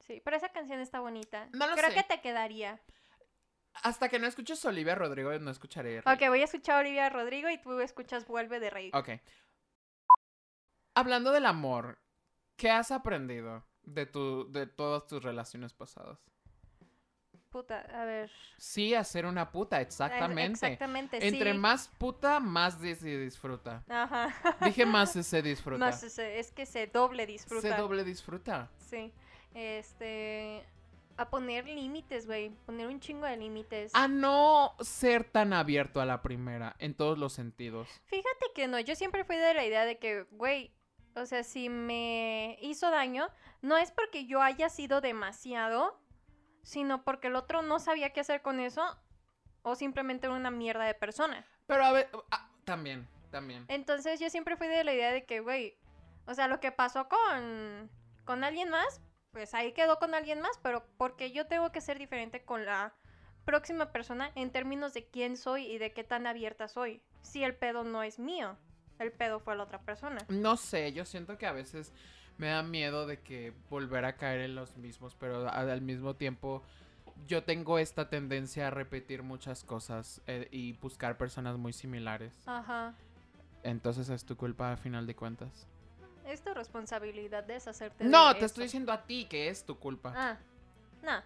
[0.00, 1.48] Sí, pero esa canción está bonita.
[1.52, 1.96] No lo Creo sé.
[1.96, 2.80] que te quedaría.
[3.82, 6.00] Hasta que no escuches Olivia Rodrigo, no escucharé.
[6.02, 6.14] Rey.
[6.14, 8.90] Ok, voy a escuchar a Olivia Rodrigo y tú escuchas Vuelve de Rey.
[8.92, 9.10] Ok.
[10.94, 11.98] Hablando del amor,
[12.56, 16.18] ¿qué has aprendido de, tu, de todas tus relaciones pasadas?
[17.52, 18.28] Puta, a ver.
[18.56, 20.66] Sí, a ser una puta, exactamente.
[20.66, 21.58] Exactamente, Entre sí.
[21.58, 23.84] más puta, más se disfruta.
[23.88, 24.34] Ajá.
[24.64, 25.78] Dije más se disfruta.
[25.84, 27.62] Más ese- es que se doble disfruta.
[27.62, 28.68] Se doble disfruta.
[28.78, 29.12] Sí.
[29.54, 30.64] Este.
[31.18, 32.50] A poner límites, güey.
[32.66, 33.94] Poner un chingo de límites.
[33.94, 37.86] A no ser tan abierto a la primera, en todos los sentidos.
[38.06, 40.72] Fíjate que no, yo siempre fui de la idea de que, güey,
[41.14, 43.28] o sea, si me hizo daño,
[43.60, 46.00] no es porque yo haya sido demasiado,
[46.62, 48.82] sino porque el otro no sabía qué hacer con eso,
[49.62, 51.44] o simplemente era una mierda de persona.
[51.66, 53.64] Pero a ver, ah, también, también.
[53.68, 55.76] Entonces yo siempre fui de la idea de que, güey,
[56.26, 57.90] o sea, lo que pasó con,
[58.24, 59.00] con alguien más,
[59.32, 62.94] pues ahí quedó con alguien más, pero porque yo tengo que ser diferente con la
[63.44, 67.02] próxima persona en términos de quién soy y de qué tan abierta soy.
[67.22, 68.56] Si el pedo no es mío,
[68.98, 70.18] el pedo fue la otra persona.
[70.28, 71.92] No sé, yo siento que a veces
[72.42, 76.60] me da miedo de que volver a caer en los mismos, pero al mismo tiempo
[77.24, 82.34] yo tengo esta tendencia a repetir muchas cosas eh, y buscar personas muy similares.
[82.46, 82.94] Ajá.
[83.62, 85.68] Entonces es tu culpa a final de cuentas.
[86.26, 90.12] Es tu responsabilidad deshacerte No, de te estoy diciendo a ti que es tu culpa.
[90.16, 90.36] Ah,
[91.04, 91.22] no.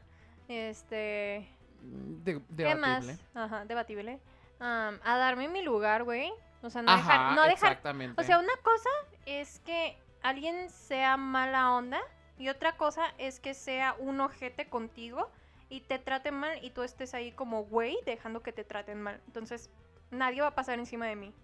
[0.48, 1.48] Este...
[1.80, 3.06] De- ¿Qué más?
[3.06, 3.18] debatible.
[3.32, 4.20] Ajá, debatible.
[4.60, 6.30] Am, a darme mi lugar, güey.
[6.62, 7.34] O sea, no Ajá, dejar...
[7.36, 8.20] No dejar exactamente.
[8.20, 8.90] O sea, una cosa
[9.24, 9.96] es que
[10.26, 12.00] alguien sea mala onda
[12.36, 15.30] y otra cosa es que sea un ojete contigo
[15.68, 19.22] y te trate mal y tú estés ahí como güey dejando que te traten mal.
[19.26, 19.70] Entonces,
[20.10, 21.34] nadie va a pasar encima de mí.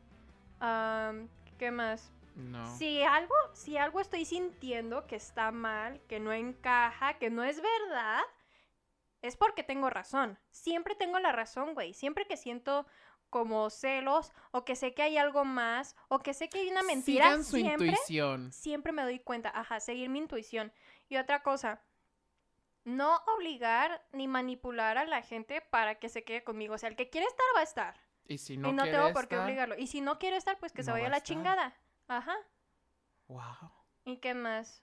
[1.58, 2.12] ¿Qué más?
[2.34, 2.76] no.
[2.76, 7.60] Si algo, si algo estoy sintiendo que está mal, que no encaja, que no es
[7.62, 8.22] verdad,
[9.20, 10.38] es porque tengo razón.
[10.50, 11.94] Siempre tengo la razón, güey.
[11.94, 12.86] Siempre que siento
[13.32, 16.82] como celos o que sé que hay algo más o que sé que hay una
[16.82, 18.52] mentira, Sigan su siempre, intuición.
[18.52, 19.50] siempre me doy cuenta.
[19.54, 20.70] Ajá, seguir mi intuición.
[21.08, 21.82] Y otra cosa,
[22.84, 26.74] no obligar ni manipular a la gente para que se quede conmigo.
[26.74, 27.98] O sea, el que quiere estar va a estar.
[28.28, 29.78] Y si no, y no quiere tengo por qué estar, obligarlo.
[29.78, 31.26] Y si no quiere estar, pues que se vaya va a la estar.
[31.34, 31.76] chingada.
[32.08, 32.36] Ajá.
[33.28, 33.72] Wow.
[34.04, 34.82] ¿Y qué más?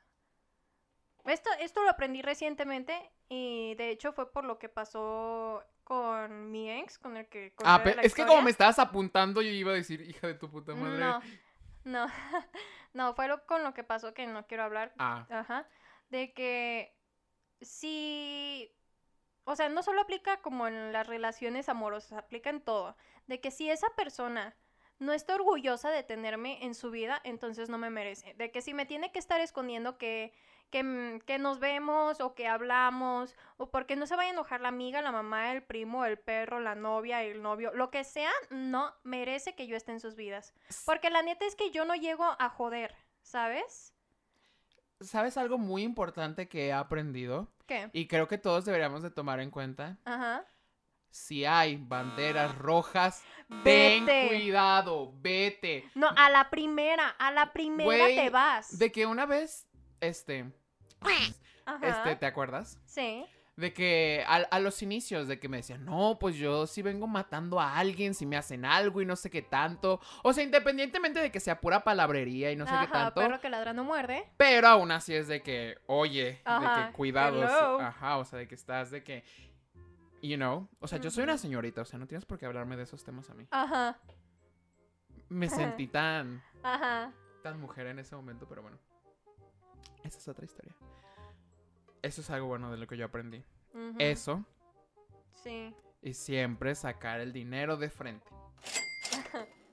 [1.26, 6.70] Esto, esto lo aprendí recientemente y de hecho fue por lo que pasó con mi
[6.70, 7.52] ex, con el que...
[7.56, 10.02] conté Ah, de pe- la es que como me estabas apuntando, yo iba a decir,
[10.02, 11.00] hija de tu puta madre.
[11.00, 11.20] No,
[11.84, 12.06] no,
[12.94, 14.94] no, fue lo, con lo que pasó que no quiero hablar.
[15.00, 15.68] Ah, Ajá.
[16.12, 16.96] De que
[17.60, 18.72] si...
[19.46, 22.96] O sea, no solo aplica como en las relaciones amorosas, aplica en todo.
[23.26, 24.56] De que si esa persona
[25.00, 28.34] no está orgullosa de tenerme en su vida, entonces no me merece.
[28.36, 30.34] De que si me tiene que estar escondiendo que,
[30.70, 34.62] que, mm, que nos vemos o que hablamos, o porque no se vaya a enojar
[34.62, 38.32] la amiga, la mamá, el primo, el perro, la novia, el novio, lo que sea,
[38.50, 40.54] no merece que yo esté en sus vidas.
[40.86, 43.94] Porque la neta es que yo no llego a joder, ¿sabes?
[45.02, 47.48] ¿sabes algo muy importante que he aprendido?
[47.66, 47.90] ¿Qué?
[47.94, 49.98] Y creo que todos deberíamos de tomar en cuenta.
[50.06, 50.46] Ajá.
[51.12, 53.24] Si hay banderas rojas,
[53.64, 55.90] ten cuidado, vete.
[55.96, 58.78] No, a la primera, a la primera Güey, te vas.
[58.78, 59.68] De que una vez,
[60.02, 60.46] este,
[61.66, 61.88] Ajá.
[61.90, 62.80] este, ¿te acuerdas?
[62.86, 63.26] Sí.
[63.56, 67.08] De que a, a los inicios, de que me decían, no, pues yo sí vengo
[67.08, 70.00] matando a alguien si me hacen algo y no sé qué tanto.
[70.24, 73.20] O sea, independientemente de que sea pura palabrería y no sé Ajá, qué tanto.
[73.20, 74.26] perro que ladra no muerde.
[74.38, 77.44] Pero aún así es de que, oye, de que cuidados.
[77.52, 77.82] hello.
[77.82, 79.26] Ajá, o sea, de que estás de que.
[80.22, 80.68] You know.
[80.80, 83.04] O sea, yo soy una señorita, o sea, no tienes por qué hablarme de esos
[83.04, 83.48] temas a mí.
[83.52, 84.00] Ajá.
[85.30, 86.44] Me sentí tan.
[86.64, 87.14] Ajá.
[87.44, 88.78] tan mujer en ese momento, pero bueno.
[90.04, 90.76] Esa es otra historia.
[92.02, 93.44] Eso es algo bueno de lo que yo aprendí.
[93.98, 94.44] Eso
[95.44, 95.74] Sí.
[96.02, 98.28] y siempre sacar el dinero de frente.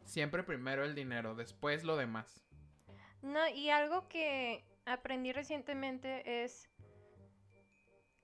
[0.04, 2.42] Siempre primero el dinero, después lo demás.
[3.22, 6.68] No, y algo que aprendí recientemente es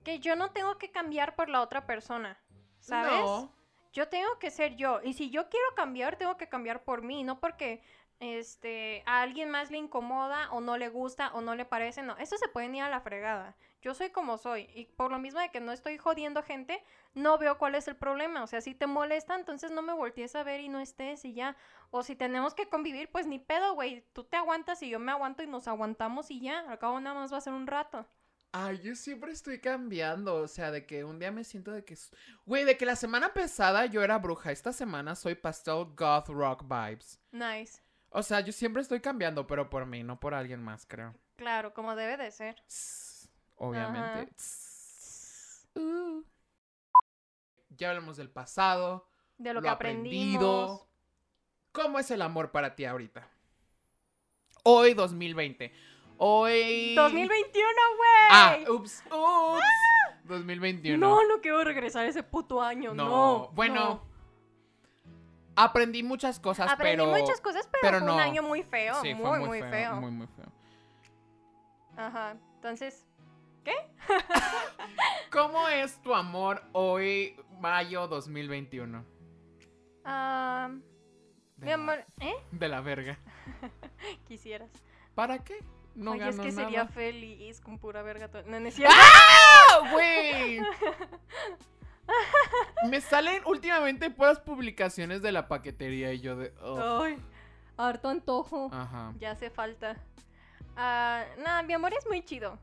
[0.03, 2.37] que yo no tengo que cambiar por la otra persona.
[2.79, 3.13] ¿Sabes?
[3.13, 3.51] No.
[3.93, 5.01] Yo tengo que ser yo.
[5.03, 7.81] Y si yo quiero cambiar, tengo que cambiar por mí, no porque
[8.19, 12.01] este a alguien más le incomoda o no le gusta o no le parece.
[12.01, 13.55] No, eso se puede ir a la fregada.
[13.81, 14.69] Yo soy como soy.
[14.73, 16.81] Y por lo mismo de que no estoy jodiendo gente,
[17.13, 18.41] no veo cuál es el problema.
[18.41, 21.33] O sea, si te molesta, entonces no me voltees a ver y no estés y
[21.33, 21.57] ya.
[21.91, 24.05] O si tenemos que convivir, pues ni pedo, güey.
[24.13, 26.61] Tú te aguantas y yo me aguanto y nos aguantamos y ya.
[26.69, 28.07] Al cabo nada más va a ser un rato.
[28.55, 30.35] Ay, yo siempre estoy cambiando.
[30.35, 31.97] O sea, de que un día me siento de que.
[32.45, 34.51] Güey, de que la semana pasada yo era bruja.
[34.51, 37.19] Esta semana soy pastel goth rock vibes.
[37.31, 37.81] Nice.
[38.09, 41.15] O sea, yo siempre estoy cambiando, pero por mí, no por alguien más, creo.
[41.35, 42.61] Claro, como debe de ser.
[42.67, 44.31] Tss, Obviamente.
[44.35, 45.67] Tss.
[45.73, 46.23] Uh.
[47.69, 49.09] Ya hablamos del pasado.
[49.39, 50.63] De lo, lo que aprendido.
[50.63, 50.87] aprendimos.
[51.71, 53.27] ¿Cómo es el amor para ti ahorita?
[54.61, 55.73] Hoy 2020.
[56.25, 56.95] Hoy.
[56.95, 58.09] 2021, güey.
[58.29, 59.61] Ah, ups, ups.
[60.23, 60.97] 2021.
[60.97, 62.93] No, no quiero regresar a ese puto año.
[62.93, 63.09] No.
[63.09, 64.03] No, bueno, no.
[65.57, 67.19] aprendí muchas cosas, Aprendí pero...
[67.19, 69.01] muchas cosas, pero, pero fue un año muy feo.
[69.01, 69.95] Sí, muy, fue muy, feo.
[69.97, 70.45] Muy, muy feo.
[71.97, 72.37] Ajá.
[72.55, 73.05] Entonces,
[75.29, 79.05] ¿Cómo es tu amor hoy, mayo 2021?
[80.05, 80.69] ah,
[81.57, 82.35] mi amor, ¿eh?
[82.51, 83.19] De la verga.
[84.25, 84.71] Quisieras.
[85.15, 85.59] ¿Para qué?
[85.95, 86.63] No Oye, es que nada.
[86.65, 88.27] sería feliz con pura verga.
[88.29, 88.95] to- No, no es cierto.
[88.97, 90.59] ¡Ah, güey!
[92.89, 96.53] Me salen últimamente puras publicaciones de la paquetería y yo de...
[96.61, 97.17] oh, Ay,
[97.77, 98.69] harto antojo.
[98.73, 99.13] Ajá.
[99.19, 99.95] Ya hace falta.
[100.75, 102.57] Nada, mi amor es muy chido.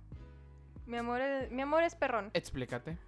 [0.87, 2.31] Mi amor es, mi amor es perrón.
[2.35, 2.99] Explícate.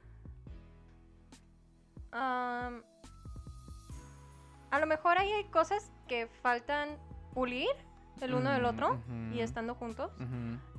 [4.71, 6.97] A lo mejor ahí hay cosas que faltan
[7.35, 7.69] pulir
[8.21, 9.35] el uno del Mm, otro ujú.
[9.35, 10.11] y estando juntos.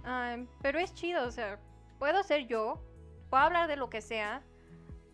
[0.04, 1.60] Am, pero es chido, o sea,
[2.00, 2.82] puedo ser yo,
[3.30, 4.42] puedo hablar de lo que sea.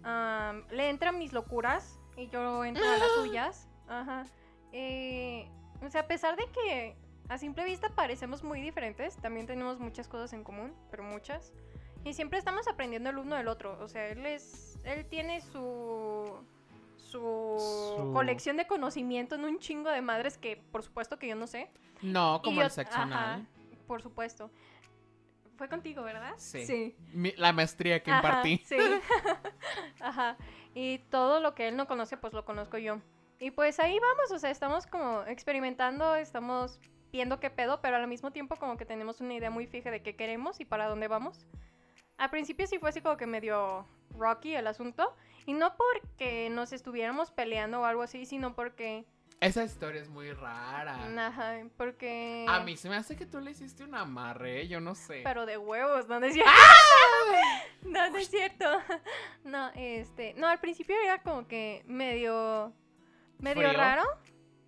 [0.03, 3.67] am, le entran mis locuras y yo entro a las suyas.
[3.87, 4.23] Ajá.
[4.71, 5.49] Eh,
[5.81, 6.95] o sea, a pesar de que
[7.27, 11.53] a simple vista parecemos muy diferentes, también tenemos muchas cosas en común, pero muchas.
[12.05, 13.77] Y siempre estamos aprendiendo el uno del otro.
[13.81, 14.77] O sea, él es.
[14.85, 16.33] Él tiene su.
[17.11, 21.35] Su, Su- colección de conocimiento en un chingo de madres que por supuesto que yo
[21.35, 21.69] no sé.
[22.01, 23.47] No, como yo- el sexo anal.
[23.87, 24.51] por supuesto.
[25.57, 26.33] Fue contigo, ¿verdad?
[26.37, 26.65] Sí.
[26.65, 26.95] Sí.
[27.11, 28.61] Mi- la maestría que Ajá, impartí.
[28.65, 28.77] Sí.
[29.99, 30.37] Ajá.
[30.73, 32.99] Y todo lo que él no conoce, pues lo conozco yo.
[33.39, 36.79] Y pues ahí vamos, o sea, estamos como experimentando, estamos
[37.11, 40.01] viendo qué pedo, pero al mismo tiempo como que tenemos una idea muy fija de
[40.03, 41.45] qué queremos y para dónde vamos.
[42.17, 45.13] Al principio sí fue así como que medio rocky el asunto.
[45.49, 49.03] Y no porque nos estuviéramos peleando o algo así, sino porque...
[49.41, 51.07] Esa historia es muy rara.
[51.27, 52.45] Ajá, porque...
[52.47, 55.21] A mí se me hace que tú le hiciste un amarre, yo no sé.
[55.23, 56.51] Pero de huevos, no, es cierto.
[56.53, 57.61] ¡Ah!
[57.81, 58.65] no, no es cierto.
[59.43, 60.35] No, este.
[60.35, 62.71] No, al principio era como que medio.
[63.39, 63.73] medio ¿Frío?
[63.79, 64.03] raro.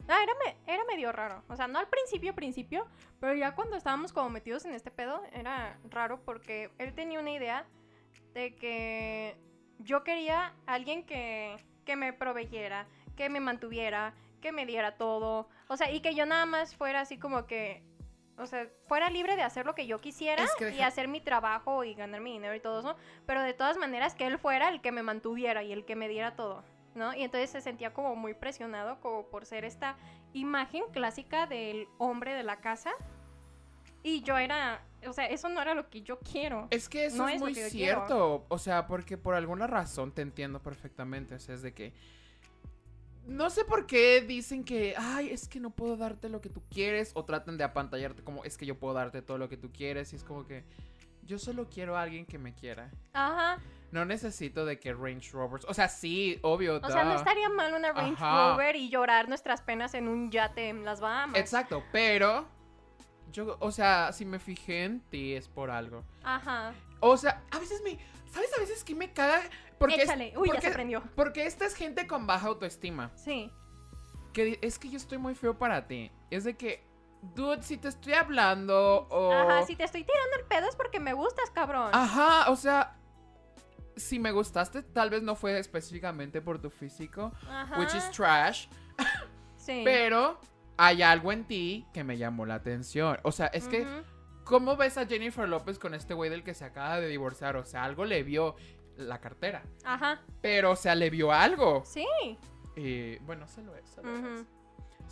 [0.08, 1.44] Ah, era, me- era medio raro.
[1.48, 2.88] O sea, no al principio, principio.
[3.20, 7.32] Pero ya cuando estábamos como metidos en este pedo, era raro porque él tenía una
[7.32, 7.68] idea
[8.34, 9.38] de que
[9.84, 15.48] yo quería alguien que, que me proveyera, que me mantuviera, que me diera todo.
[15.68, 17.84] O sea, y que yo nada más fuera así como que.
[18.38, 21.22] O sea, fuera libre de hacer lo que yo quisiera Es que y hacer mi
[21.22, 22.96] trabajo y ganar mi dinero y todo eso.
[23.28, 26.10] Pero de todas maneras, que él fuera el que me mantuviera y el que me
[26.10, 26.64] diera todo.
[26.96, 27.14] ¿No?
[27.14, 29.96] Y entonces se sentía como muy presionado, como por ser esta
[30.34, 32.92] imagen clásica del hombre de la casa.
[34.04, 34.82] Y yo era.
[35.08, 36.68] O sea, eso no era lo que yo quiero.
[36.70, 38.46] Es que eso No es muy cierto.
[38.50, 41.36] O sea, porque por alguna razón te entiendo perfectamente.
[41.36, 41.94] O sea, es de que.
[43.26, 46.64] No sé por qué dicen que, ay, es que no puedo darte lo que tú
[46.70, 47.12] quieres.
[47.14, 50.12] O tratan de apantallarte como, es que yo puedo darte todo lo que tú quieres.
[50.14, 50.66] Y es como que,
[51.24, 52.92] yo solo quiero a alguien que me quiera.
[53.14, 53.60] Ajá.
[53.92, 55.66] No necesito de que Range Rovers.
[55.68, 56.80] O sea, sí, obvio.
[56.82, 58.54] O sea, no estaría mal una Range Ajá.
[58.54, 61.38] Rover y llorar nuestras penas en un yate en las Bahamas.
[61.38, 62.48] Exacto, pero.
[63.32, 66.04] Yo, o sea, si me fijé en ti es por algo.
[66.24, 66.74] Ajá.
[67.00, 67.98] O sea, a veces me.
[68.32, 69.42] ¿Sabes a veces que me caga?
[69.78, 70.34] Porque es- Échale.
[70.38, 71.04] Uy, ya porque- se prendió.
[71.16, 73.12] Porque esta es gente con baja autoestima.
[73.16, 73.52] Sí.
[74.34, 76.12] Que es que yo estoy muy feo para ti.
[76.30, 76.84] Es de que,
[77.36, 79.34] dude, si te estoy hablando o...
[79.34, 81.90] Ajá, si te estoy tirando el pedo es porque me gustas, cabrón.
[81.94, 82.96] Ajá, o sea,
[83.98, 87.78] si me gustaste, tal vez no fue específicamente por tu físico, Ajá.
[87.80, 88.68] which is trash,
[89.58, 89.82] Sí.
[89.86, 90.40] pero
[90.84, 93.20] hay algo en ti que me llamó la atención.
[93.24, 93.86] O sea, es que.
[94.44, 97.56] ¿cómo ves a Jennifer López con este güey del que se acaba de divorciar?
[97.56, 98.56] O sea, algo le vio
[98.98, 100.20] la cartera, Ajá.
[100.42, 101.84] pero, o sea, le vio algo.
[101.86, 102.06] Sí.
[102.76, 104.28] Y bueno, es, solo Ujú.
[104.42, 104.48] es.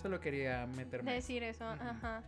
[0.02, 1.14] Solo quería meterme.
[1.14, 1.84] Decir eso, Ujú.
[1.88, 2.24] ajá.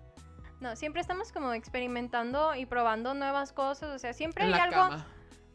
[0.59, 4.75] No, siempre estamos como experimentando y probando nuevas cosas, o sea, siempre en hay algo
[4.75, 5.05] cama.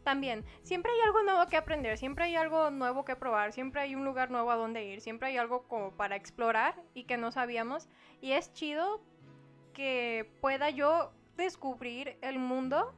[0.06, 3.96] También, siempre hay algo nuevo que aprender, siempre hay algo nuevo que probar, siempre hay
[3.96, 7.32] un lugar nuevo a donde ir, siempre hay algo como para explorar y que no
[7.32, 7.88] sabíamos
[8.20, 9.02] y es chido
[9.74, 12.94] que pueda yo descubrir el mundo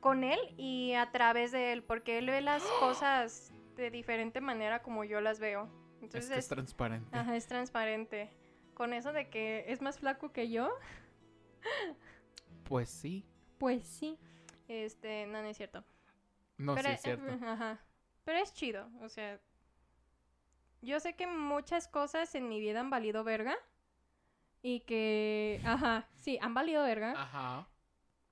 [0.00, 4.82] con él y a través de él, porque él ve las cosas de diferente manera
[4.82, 5.70] como yo las veo.
[5.96, 7.16] Es Entonces que es transparente.
[7.16, 8.28] Ajá, es transparente.
[8.74, 10.70] Con eso de que es más flaco que yo,
[12.64, 13.24] Pues sí.
[13.56, 14.18] pues sí.
[14.68, 15.82] Este, no, no es cierto.
[16.60, 17.24] No, Pero, sí es cierto.
[17.46, 17.80] Ajá.
[18.24, 19.40] Pero es chido, o sea.
[20.82, 23.56] Yo sé que muchas cosas en mi vida han valido verga.
[24.62, 25.60] Y que.
[25.64, 27.12] Ajá, sí, han valido verga.
[27.16, 27.66] Ajá.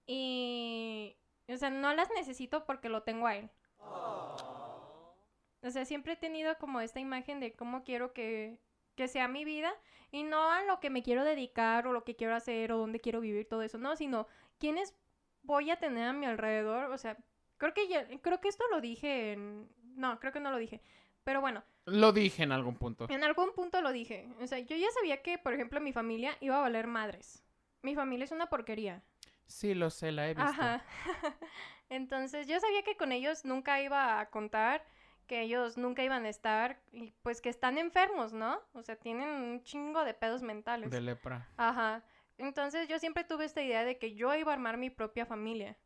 [0.07, 1.17] Y.
[1.49, 3.51] O sea, no las necesito porque lo tengo a él.
[3.81, 8.61] O sea, siempre he tenido como esta imagen de cómo quiero que,
[8.95, 9.73] que sea mi vida.
[10.11, 13.01] Y no a lo que me quiero dedicar o lo que quiero hacer o dónde
[13.01, 13.79] quiero vivir, todo eso.
[13.79, 14.27] No, sino
[14.59, 14.95] quiénes
[15.43, 16.91] voy a tener a mi alrededor.
[16.93, 17.17] O sea,
[17.59, 19.69] Creo que ya, creo que esto lo dije en...
[19.97, 20.81] No, creo que no lo dije.
[21.25, 23.07] Pero bueno, Lo dije en algún punto.
[23.11, 24.29] en algún punto lo dije.
[24.41, 27.45] O sea, yo ya sabía que, por ejemplo, mi familia iba a valer madres.
[27.83, 29.03] Mi familia es una porquería.
[29.47, 30.49] Sí, lo sé, la he visto.
[30.49, 30.85] Ajá.
[31.91, 34.85] Entonces, yo sabía que con ellos nunca iba a contar,
[35.27, 38.61] que ellos nunca iban a estar, y pues que están enfermos, ¿no?
[38.73, 40.91] O sea, tienen un chingo de pedos mentales.
[40.91, 41.49] De lepra.
[41.57, 42.03] Ajá.
[42.39, 45.77] Entonces, yo siempre tuve esta idea de que yo iba a armar mi propia familia.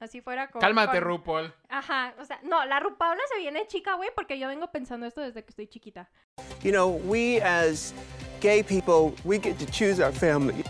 [0.00, 0.60] Así fuera con...
[0.60, 1.52] Cálmate, con- RuPaul.
[1.68, 5.20] Ajá, o sea, no, la Rupaula se viene chica, güey, porque yo vengo pensando esto
[5.20, 6.08] desde que estoy chiquita.
[6.62, 7.92] You know, we as
[8.40, 10.62] gay people, we get to choose our family.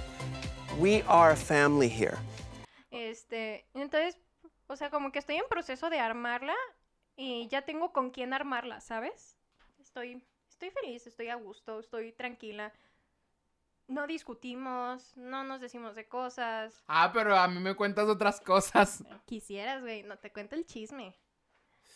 [0.78, 2.16] We are a family here.
[2.90, 4.18] Este, entonces,
[4.66, 6.54] o sea, como que estoy en proceso de armarla
[7.16, 9.36] y ya tengo con quién armarla, ¿sabes?
[9.78, 12.72] Estoy, estoy feliz, estoy a gusto, estoy tranquila.
[13.88, 16.85] No discutimos, no nos decimos de cosas.
[16.87, 19.03] Ah, pero a mí me cuentas otras cosas.
[19.27, 21.16] Quisieras, güey, no te cuento el chisme.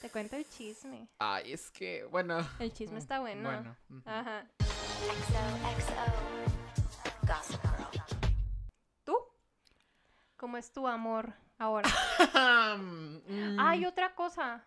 [0.01, 1.07] Te cuento el chisme.
[1.19, 2.39] Ay, es que, bueno.
[2.59, 3.43] El chisme está bueno.
[3.51, 3.77] Bueno.
[3.91, 4.03] ujú.
[4.07, 4.47] Ajá.
[7.27, 7.63] XOXO.
[9.05, 9.17] ¿Tú?
[10.37, 11.89] ¿Cómo es tu amor ahora?
[12.75, 14.65] Mm, Hay otra cosa.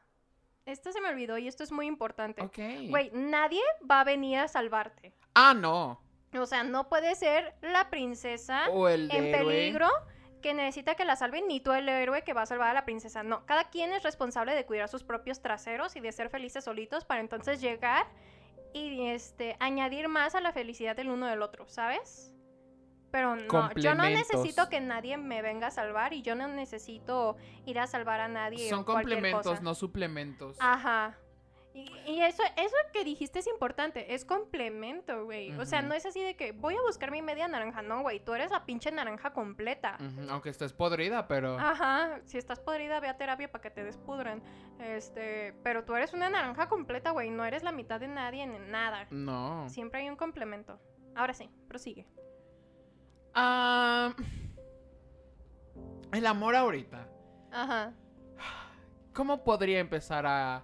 [0.65, 2.41] Esto se me olvidó y esto es muy importante.
[2.43, 2.57] Ok.
[2.89, 5.13] Güey, nadie va a venir a salvarte.
[5.33, 5.99] Ah, no.
[6.43, 9.45] O sea, no puede ser la princesa O el en héroe.
[9.45, 9.89] peligro
[10.41, 12.85] que necesita que la salven, ni tú el héroe que va a salvar a la
[12.85, 13.23] princesa.
[13.23, 17.03] No, cada quien es responsable de cuidar sus propios traseros y de ser felices solitos
[17.03, 18.05] para entonces llegar
[18.71, 22.31] y este añadir más a la felicidad del uno del otro, ¿sabes?
[23.09, 27.37] Pero no, yo no necesito que nadie me venga a salvar y yo no necesito
[27.65, 28.69] ir a salvar a nadie.
[28.69, 29.61] Son complementos, cosa.
[29.61, 30.57] no suplementos.
[30.59, 31.17] Ajá.
[31.75, 35.51] Y, y eso, eso que dijiste es importante, es complemento, güey.
[35.59, 38.21] O sea, no es así de que voy a buscar mi media naranja, no, güey.
[38.21, 39.97] Tú eres la pinche naranja completa.
[40.29, 41.59] Aunque estés podrida, pero.
[41.59, 44.41] Ajá, si estás podrida, ve a terapia para que te despudran.
[44.79, 47.29] Este, pero tú eres una naranja completa, güey.
[47.29, 49.07] No eres la mitad de nadie ni nada.
[49.09, 49.67] No.
[49.67, 50.79] Siempre hay un complemento.
[51.13, 52.07] Ahora sí, prosigue.
[53.33, 54.15] Ah,
[56.13, 57.09] el amor ahorita.
[57.51, 57.93] Ajá.
[59.13, 60.63] ¿Cómo podría empezar a.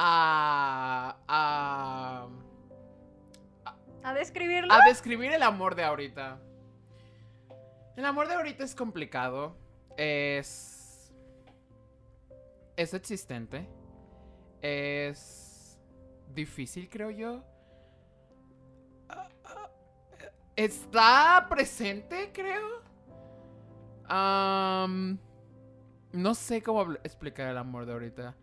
[0.00, 1.16] a.
[1.26, 2.28] a.
[4.04, 4.72] ¿A describirlo?
[4.72, 6.40] a describir el amor de ahorita?
[7.96, 9.56] El amor de ahorita es complicado.
[9.96, 11.12] Es.
[12.76, 13.68] Es existente.
[14.62, 15.78] Es.
[16.32, 17.44] difícil, creo yo.
[20.54, 22.82] Está presente, creo.
[26.12, 28.36] No sé cómo explicar el amor de ahorita.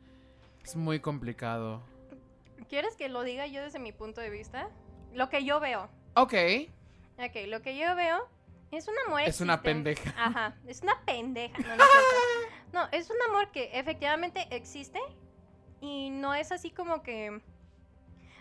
[0.66, 1.84] Es muy complicado.
[2.70, 4.68] ¿Quieres que lo diga yo desde mi punto de vista?
[5.14, 5.90] Lo que yo veo.
[6.16, 6.34] Ok.
[7.20, 8.28] Ok, lo que yo veo
[8.72, 10.12] es un amor Es una pendeja.
[10.18, 11.62] Ajá, es una pendeja.
[11.62, 11.84] No.
[12.74, 15.00] No, es un amor que efectivamente existe
[15.80, 17.40] y no es así como que...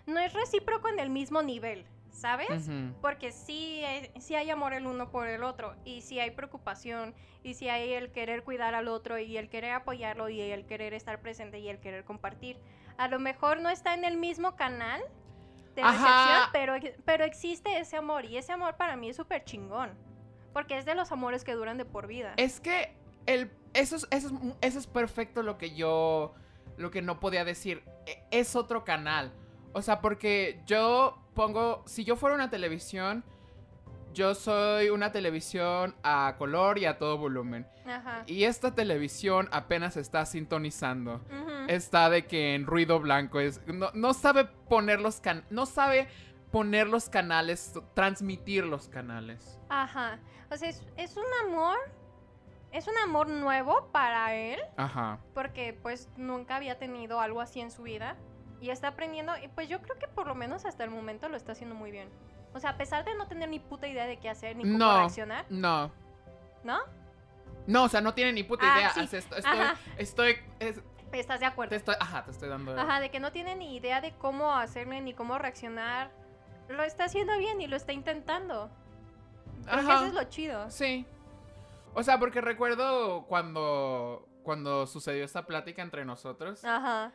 [0.07, 2.48] No es recíproco en el mismo nivel, ¿sabes?
[3.03, 7.14] Porque sí, hay- sí hay amor el uno por el otro y sí hay preocupación
[7.42, 10.94] y sí hay el querer cuidar al otro y el querer apoyarlo y el querer
[10.94, 12.59] estar presente y el querer compartir.
[12.96, 15.03] A lo mejor no está en el mismo canal
[15.74, 16.09] de recepción,
[16.53, 16.74] pero,
[17.05, 19.90] pero existe ese amor y ese amor para mí es súper chingón.
[20.53, 22.35] Porque es de los amores que duran de por vida.
[22.37, 22.94] Es que
[23.27, 26.33] el, eso, es, eso, es, eso es perfecto lo que yo.
[26.77, 27.83] Lo que no podía decir.
[28.07, 29.33] E- Es otro canal.
[29.72, 31.83] O sea, porque yo pongo.
[31.87, 33.25] Si yo fuera una televisión.
[34.12, 37.66] Yo soy una televisión a color y a todo volumen.
[37.85, 38.23] Ajá.
[38.29, 41.20] Y esta televisión apenas está sintonizando.
[41.66, 43.61] Está de que en ruido blanco es.
[43.66, 45.44] No, no sabe poner los can.
[45.51, 46.07] No sabe
[46.53, 47.73] poner los canales.
[47.94, 49.59] Transmitir los canales.
[49.68, 50.20] Ajá.
[50.49, 51.77] O sea, es, es un amor.
[52.70, 54.61] Es un amor nuevo para él.
[54.77, 55.18] Ajá.
[55.35, 58.16] porque pues nunca había tenido algo así en su vida
[58.64, 61.37] y está aprendiendo y pues yo creo que por lo menos hasta el momento lo
[61.37, 62.09] está haciendo muy bien.
[62.55, 64.79] O sea, a pesar de no tener ni puta idea de qué hacer ni cómo
[64.79, 64.96] No.
[64.98, 65.90] reaccionar, No.
[66.62, 66.79] ¿no?
[67.66, 68.90] No, o sea, no tiene ni puta Ah, idea.
[68.90, 69.00] sí.
[69.00, 69.74] Estoy, estoy, Ajá.
[69.98, 70.81] estoy, es-
[71.12, 71.70] ¿Estás de acuerdo?
[71.70, 72.79] te estoy, ajá, te estoy dando.
[72.81, 76.11] Ajá, de que no tiene ni idea de cómo hacerle ni cómo reaccionar.
[76.68, 78.71] Lo está haciendo bien y lo está intentando.
[79.65, 79.94] Creo que Ajá.
[79.96, 80.71] eso es lo chido.
[80.71, 81.06] Sí.
[81.94, 87.12] O sea, porque recuerdo cuando, cuando sucedió esta plática entre nosotros, Ajá.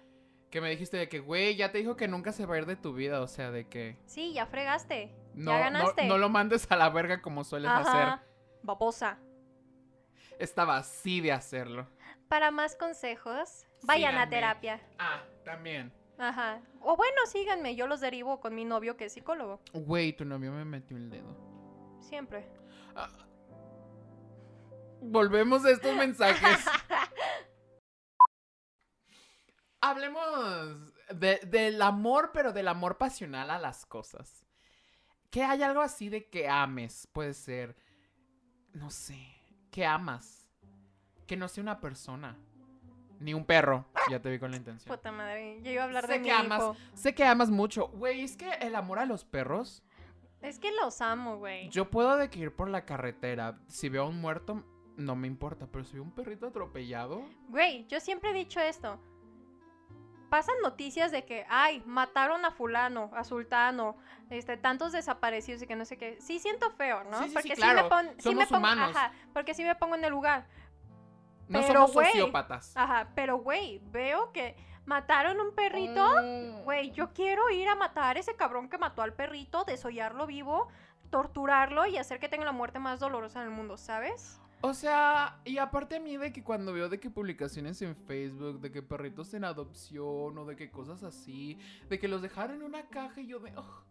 [0.49, 2.65] Que me dijiste de que, güey, ya te dijo que nunca se va a ir
[2.65, 5.11] de tu vida, o sea, de que Sí, ya fregaste.
[5.35, 6.05] no, ya no, ganaste.
[6.07, 8.13] no lo mandes a la verga como sueles Ajá.
[8.13, 8.27] hacer.
[8.63, 9.19] Babosa.
[10.39, 11.87] Estaba así de hacerlo.
[12.27, 14.81] Para más consejos, vayan a terapia.
[14.97, 15.91] Ah, también.
[16.17, 16.61] Ajá.
[16.81, 19.61] O bueno, síganme, yo los derivo con mi novio que es psicólogo.
[19.73, 21.35] Güey, tu novio me metió el dedo.
[22.01, 22.45] Siempre.
[22.95, 23.07] Ah.
[25.01, 26.59] Volvemos a estos mensajes.
[29.81, 34.45] Hablemos de- del amor, pero del amor pasional a las cosas.
[35.29, 37.75] Que hay algo así de que ames, puede ser,
[38.73, 39.17] no sé,
[39.71, 40.49] que amas.
[41.27, 42.35] Que no sea una persona,
[43.19, 43.85] ni un perro.
[44.09, 44.93] Ya te vi con la intención.
[44.95, 46.75] Puta madre, yo iba a hablar sé de mi que amas, hijo.
[46.95, 47.87] sé que amas mucho.
[47.89, 49.83] Güey, es que el amor a los perros,
[50.41, 51.69] Es que los amo, güey.
[51.69, 53.59] yo puedo de que ir por la carretera.
[53.67, 54.63] Si veo a un muerto,
[54.97, 58.99] no me importa, pero si veo un perrito atropellado, Güey, yo siempre he dicho esto.
[60.29, 63.97] Pasan noticias de que, ay, mataron a fulano, a sultano,
[64.29, 66.17] este, tantos desaparecidos y que no sé qué.
[66.21, 67.17] Sí siento feo, ¿no?
[67.17, 67.83] Sí, sí, sí, porque claro.
[67.83, 68.95] me, pon- sí me Somos pongo, humanos.
[68.95, 70.45] ajá, porque sí me pongo en el lugar.
[71.47, 72.73] no Pero, somos sociópatas.
[72.77, 74.55] Ajá, pero güey, veo que
[74.85, 76.05] mataron un perrito.
[76.21, 76.63] Mm.
[76.63, 80.67] Güey, yo quiero ir a matar a ese cabrón que mató al perrito, desollarlo vivo,
[81.09, 84.39] torturarlo y hacer que tenga la muerte más dolorosa del mundo, ¿sabes?
[84.61, 88.59] O sea, y aparte a mí de que cuando veo de que publicaciones en Facebook,
[88.59, 91.57] de que perritos en adopción o de que cosas así,
[91.89, 93.51] de que los dejaron en una caja y yo de...
[93.57, 93.83] "Ugh,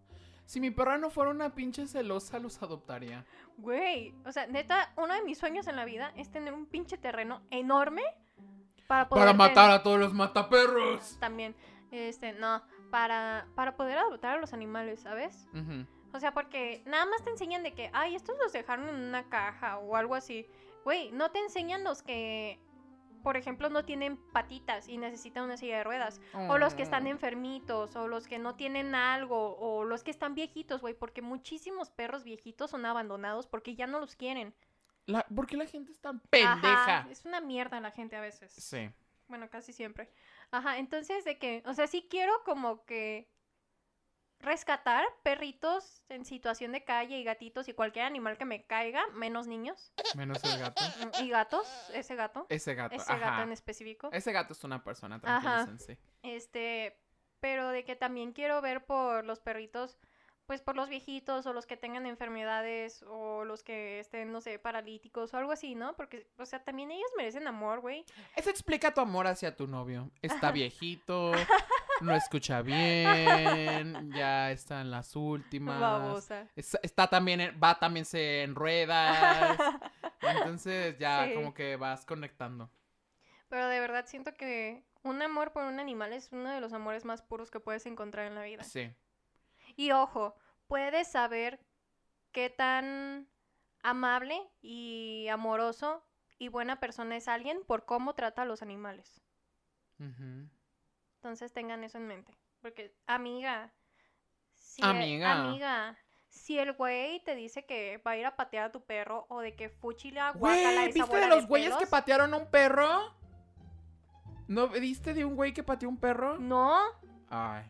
[0.45, 3.25] si mi perra no fuera una pinche celosa, los adoptaría.
[3.59, 6.97] Güey, o sea, neta, uno de mis sueños en la vida es tener un pinche
[6.99, 8.03] terreno enorme
[8.87, 11.17] para poder Para matar a todos los mataperros.
[11.21, 11.55] también
[11.91, 15.47] este, no, para para poder adoptar a los animales, ¿sabes?
[15.55, 15.87] Ujú.
[16.13, 19.29] O sea, porque nada más te enseñan de que, ay, estos los dejaron en una
[19.29, 20.47] caja o algo así.
[20.85, 22.59] Güey, no te enseñan los que,
[23.23, 26.21] por ejemplo, no tienen patitas y necesitan una silla de ruedas.
[26.49, 27.11] O los que están Oh.
[27.11, 30.95] enfermitos, o los que no tienen algo, o los que están viejitos, güey.
[30.95, 34.55] Porque muchísimos perros viejitos son abandonados porque ya no los quieren.
[35.07, 37.01] La- ¿Por qué la gente es tan pendeja?
[37.01, 38.53] Ajá, es una mierda la gente a veces.
[38.53, 38.91] Sí.
[39.27, 40.11] Bueno, casi siempre.
[40.51, 43.29] Ajá, entonces de que, o sea, sí quiero como que
[44.41, 49.47] rescatar perritos en situación de calle y gatitos y cualquier animal que me caiga, menos
[49.47, 50.83] niños Menos el gato.
[50.85, 52.95] mm, y gatos, ese gato, Ese gato.
[52.95, 54.09] ese gato en específico.
[54.13, 55.99] Ese gato es una persona, tranquilícense.
[56.23, 56.97] Este,
[57.41, 59.99] pero de que también quiero ver por los perritos,
[60.47, 64.59] pues por los viejitos o los que tengan enfermedades o los que estén, no sé,
[64.59, 65.95] paralíticos o algo así, ¿no?
[65.95, 68.05] Porque, o sea, también ellos merecen amor, güey.
[68.35, 70.11] Eso explica tu amor hacia tu novio.
[70.23, 71.33] Está viejito,
[72.01, 75.81] no escucha bien, ya está en las últimas.
[75.81, 76.49] Babosa.
[76.57, 79.59] Es- Está también, va también se en ruedas.
[80.21, 81.35] Entonces ya Sí.
[81.35, 82.71] como que vas conectando.
[83.49, 87.05] Pero de verdad siento que un amor por un animal es uno de los amores
[87.05, 88.63] más puros que puedes encontrar en la vida.
[88.63, 88.93] Sí.
[89.77, 90.37] Y ojo,
[90.67, 91.61] puedes saber
[92.33, 93.29] qué tan
[93.83, 96.05] amable y amoroso
[96.37, 99.23] y buena persona es alguien por cómo trata a los animales.
[101.19, 102.33] Entonces tengan eso en mente.
[102.63, 103.73] Porque, amiga,
[104.55, 105.33] si Amiga.
[105.33, 105.97] amiga,
[106.29, 109.41] si el güey te dice que va a ir a patear a tu perro o
[109.41, 113.15] de que fuchi la guácala esa ¿viste de los güeyes que patearon a un perro?
[114.47, 116.39] ¿No viste de un güey que pateó un perro?
[116.39, 116.79] No,
[117.29, 117.65] Ay.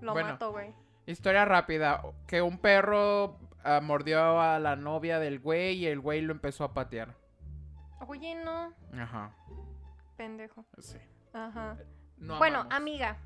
[0.00, 0.30] lo Bueno.
[0.32, 0.72] mato, güey.
[1.06, 2.02] Historia rápida.
[2.28, 6.64] Que un perro ah, mordió a la novia del güey y el güey lo empezó
[6.64, 7.16] a patear.
[8.06, 9.34] Oye, no, Ajá.
[10.16, 10.64] pendejo.
[10.78, 10.98] Sí.
[11.32, 11.76] Ajá.
[12.20, 12.76] No bueno, amamos.
[12.76, 13.16] amiga,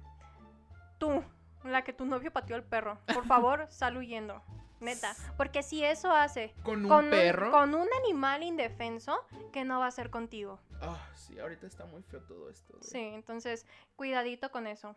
[0.98, 1.22] tú,
[1.64, 4.42] la que tu novio pateó al perro, por favor, sal huyendo.
[4.80, 5.14] Neta.
[5.38, 7.50] Porque si eso hace ¿Con un con perro?
[7.50, 9.18] con un animal indefenso,
[9.52, 10.60] que no va a ser contigo.
[10.82, 12.76] Ah, sí, ahorita está muy feo todo esto.
[12.82, 13.66] Sí, entonces,
[13.96, 14.94] cuidadito con eso.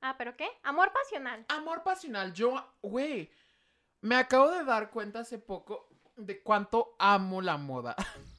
[0.00, 0.48] Ah, ¿pero qué?
[0.62, 1.44] Amor pasional.
[1.48, 2.32] Amor pasional.
[2.32, 3.30] Yo, güey,
[4.00, 7.96] me acabo de dar cuenta hace poco de cuánto amo la moda.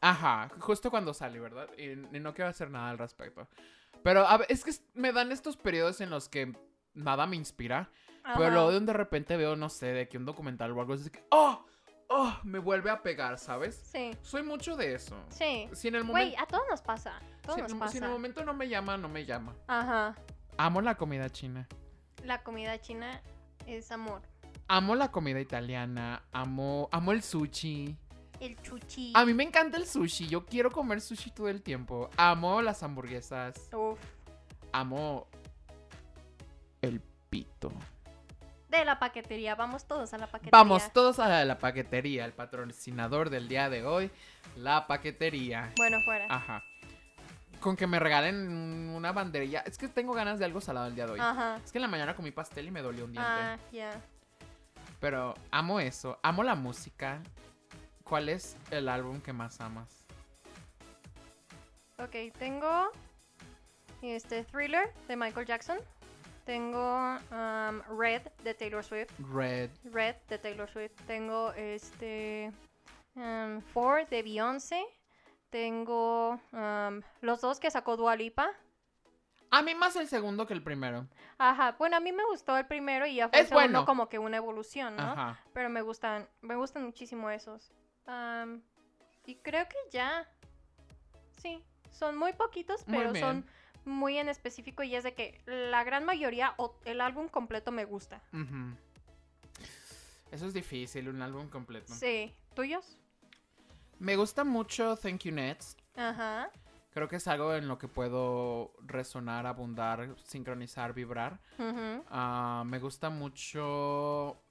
[0.00, 1.68] Ajá, justo cuando sale, ¿verdad?
[1.76, 3.48] Y, y no quiero hacer nada al respecto.
[4.02, 6.52] Pero a es que me dan estos periodos en los que
[6.94, 7.90] nada me inspira.
[8.22, 8.50] Pero Ajá.
[8.50, 11.24] luego de de repente veo, no sé, de que un documental o algo así que,
[11.30, 11.64] ¡oh!
[12.08, 12.38] ¡oh!
[12.44, 13.74] Me vuelve a pegar, ¿sabes?
[13.90, 15.16] Sí, Soy mucho de eso.
[15.30, 15.68] sí.
[15.72, 16.42] Si en el Güey, momento...
[16.42, 17.18] a todos nos pasa.
[17.42, 17.98] Todos Si, nos si en pasa.
[18.06, 19.54] el momento no me llama, no me llama.
[19.66, 20.14] Ajá.
[20.58, 21.66] Amo la comida china.
[22.24, 23.22] La comida china
[23.66, 24.22] es amor.
[24.66, 26.22] Amo la comida italiana.
[26.32, 27.96] Amo, amo el sushi.
[28.40, 29.12] El chuchi.
[29.14, 30.28] A mí me encanta el sushi.
[30.28, 32.08] Yo quiero comer sushi todo el tiempo.
[32.16, 33.68] Amo las hamburguesas.
[33.72, 33.98] Uf.
[34.72, 35.26] Amo
[36.82, 37.72] el pito.
[38.68, 39.54] De la paquetería.
[39.54, 40.50] Vamos todos a la paquetería.
[40.52, 42.24] Vamos todos a la paquetería.
[42.24, 44.10] El patrocinador del día de hoy.
[44.56, 45.72] La paquetería.
[45.76, 46.26] Bueno, fuera.
[46.28, 46.62] Ajá.
[47.60, 49.60] Con que me regalen una banderilla.
[49.60, 51.20] Es que tengo ganas de algo salado el día de hoy.
[51.20, 51.56] Ajá.
[51.64, 53.30] Es que en la mañana comí pastel y me dolió un diente.
[53.30, 54.00] Ah, ya.
[55.00, 56.20] Pero amo eso.
[56.22, 57.20] Amo la música.
[58.08, 60.06] ¿Cuál es el álbum que más amas?
[61.98, 62.90] Ok, tengo
[64.00, 65.78] este Thriller de Michael Jackson.
[66.46, 69.10] Tengo um, Red de Taylor Swift.
[69.30, 69.70] Red.
[69.84, 70.92] Red de Taylor Swift.
[71.06, 72.50] Tengo este
[73.14, 74.82] um, Four de Beyoncé.
[75.50, 78.50] Tengo am, los dos que sacó Dua Lipa.
[79.50, 81.06] A mí más el segundo que el primero.
[81.36, 83.84] Ajá, bueno, a mí me gustó el primero y ya fue el Es segundo bueno.
[83.84, 85.02] como que una evolución, ¿no?
[85.02, 85.40] Ajá.
[85.52, 87.70] Pero me gustan, me gustan muchísimo esos.
[88.08, 88.62] Am,
[89.26, 90.26] y creo que ya.
[91.42, 93.44] Sí, son muy poquitos, pero son
[93.84, 97.84] muy en específico y es de que la gran mayoría o el álbum completo me
[97.84, 98.22] gusta.
[100.32, 101.94] Eso es difícil, un álbum completo.
[101.94, 102.98] Sí, ¿tuyos?
[103.98, 105.80] Me gusta mucho Thank You Next.
[105.96, 106.50] Ajá.
[106.92, 111.38] Creo que es algo en lo que puedo resonar, abundar, sincronizar, vibrar.
[112.08, 114.42] Ah, me gusta mucho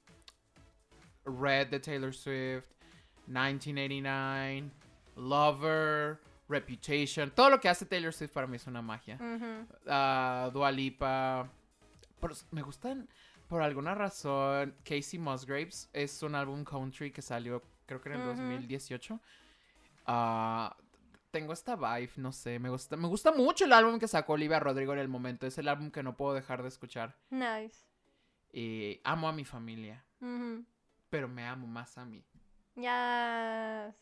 [1.25, 2.65] Red de Taylor Swift,
[3.27, 4.71] 1989,
[5.15, 6.19] Lover,
[6.49, 7.31] Reputation.
[7.31, 9.15] Todo lo que hace Taylor Swift para mí es una magia.
[9.15, 9.67] ujú.
[10.53, 11.49] Dua Lipa.
[12.19, 13.07] Pero me gustan,
[13.47, 15.89] por alguna razón, Casey Musgraves.
[15.93, 18.29] Es un álbum country que salió, creo que en el Ujú.
[18.29, 19.19] 2018.
[20.07, 20.75] Ah,
[21.31, 24.59] tengo esta vibe, no sé, me gusta, me gusta mucho el álbum que sacó Olivia
[24.59, 25.45] Rodrigo en el momento.
[25.45, 27.15] Es el álbum que no puedo dejar de escuchar.
[27.29, 27.85] Nice.
[28.53, 30.03] Y amo a mi familia,
[31.09, 32.23] pero me amo más a mí.
[32.77, 33.93] Ya.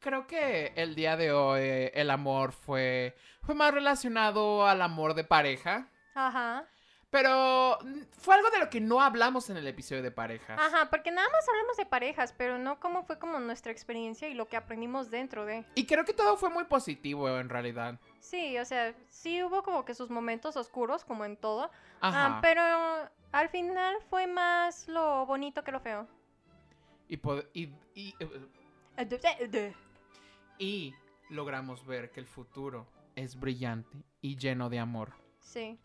[0.00, 5.24] Creo que el día de hoy el amor fue, fue más relacionado al amor de
[5.24, 5.88] pareja.
[6.14, 6.66] Ajá.
[7.10, 7.78] Pero
[8.18, 10.58] fue algo de lo que no hablamos en el episodio de parejas.
[10.58, 14.34] Ajá, porque nada más hablamos de parejas, pero no cómo fue como nuestra experiencia y
[14.34, 15.64] lo que aprendimos dentro de.
[15.74, 17.98] Y creo que todo fue muy positivo en realidad.
[18.18, 21.70] Sí, o sea, sí hubo como que sus momentos oscuros, como en todo.
[22.00, 22.26] Ajá.
[22.26, 22.62] Ah, pero
[23.32, 26.08] al final fue más lo bonito que lo feo.
[27.08, 29.74] Y, pod- y, y, eh,
[30.58, 30.94] y
[31.30, 35.12] logramos ver que el futuro es brillante y lleno de amor.
[35.40, 35.78] Sí.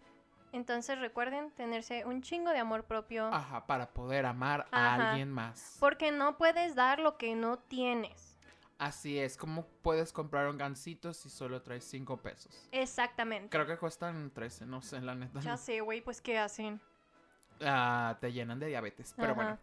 [0.54, 3.28] Entonces recuerden tenerse un chingo de amor propio.
[3.34, 5.12] Ajá, para poder amar a Ajá.
[5.12, 5.78] alguien más.
[5.80, 8.38] Porque no puedes dar lo que no tienes.
[8.78, 12.68] Así es, ¿cómo puedes comprar un gansito si solo traes 5 pesos?
[12.72, 13.50] Exactamente.
[13.50, 15.40] Creo que cuestan 13, no sé, la neta.
[15.40, 16.82] Ya sé, güey, pues ¿qué hacen?
[17.62, 19.14] Ah, te llenan de diabetes.
[19.16, 19.36] Pero Ajá.
[19.36, 19.58] bueno.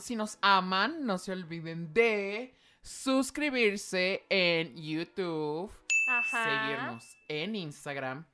[0.00, 5.70] Si nos aman, no se olviden de suscribirse en YouTube,
[6.08, 6.44] Ajá.
[6.44, 8.24] seguirnos en Instagram,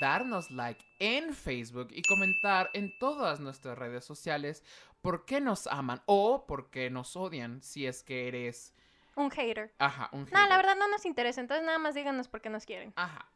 [0.00, 4.64] darnos like en Facebook y comentar en todas nuestras redes sociales
[5.02, 8.72] por qué nos aman o por qué nos odian si es que eres,
[9.16, 9.74] Un hater.
[9.78, 10.56] ajá, un No, la hater.
[10.56, 12.92] verdad no nos interesa, entonces nada más díganos por qué nos quieren.
[12.96, 13.28] Ajá.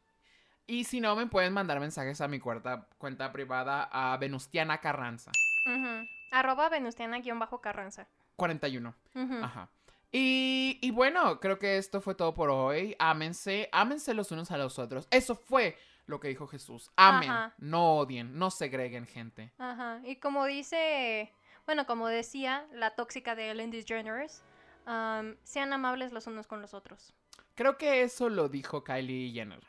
[0.67, 5.31] Y si no, me pueden mandar mensajes a mi cuenta, cuenta privada a Venustiana Carranza.
[5.67, 6.09] Ujú.
[6.31, 8.07] Arroba Venustiana-Carranza.
[8.37, 8.95] 41.
[9.15, 9.35] Ujú.
[9.43, 9.69] Ajá.
[10.13, 12.97] Y, y bueno, creo que esto fue todo por hoy.
[12.99, 15.07] Ámense, ámense los unos a los otros.
[15.11, 15.77] Eso fue
[16.07, 16.91] lo que dijo Jesús.
[16.97, 17.55] Amen, Ajá.
[17.59, 19.53] no odien, no segreguen gente.
[19.59, 20.01] Ajá.
[20.05, 21.33] Y como dice,
[21.67, 24.43] bueno, como decía la tóxica de Ellen DeGeneres,
[24.87, 27.13] um, sean amables los unos con los otros.
[27.55, 29.63] Creo que eso lo dijo Kylie Jenner.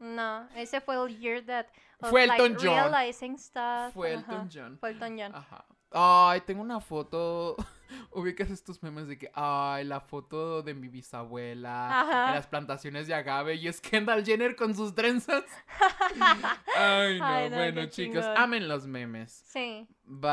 [0.00, 1.66] No, ese fue el year that
[2.00, 2.90] of, Fue like, Elton John.
[2.90, 3.92] realizing stuff.
[3.94, 4.32] Fue Ajá.
[4.32, 4.78] Elton John.
[4.78, 5.34] Fue Elton John.
[5.34, 5.64] Ajá.
[5.94, 7.56] Ay, tengo una foto.
[8.10, 12.28] Ubicas estos memes de que, ay, la foto de mi bisabuela Ajá.
[12.28, 15.44] en las plantaciones de agave y es Kendall Jenner con sus trenzas.
[16.76, 19.44] Ay, no, Ay, no, bueno, chicos, amen los memes.
[19.46, 19.86] Sí.
[20.04, 20.30] Bye.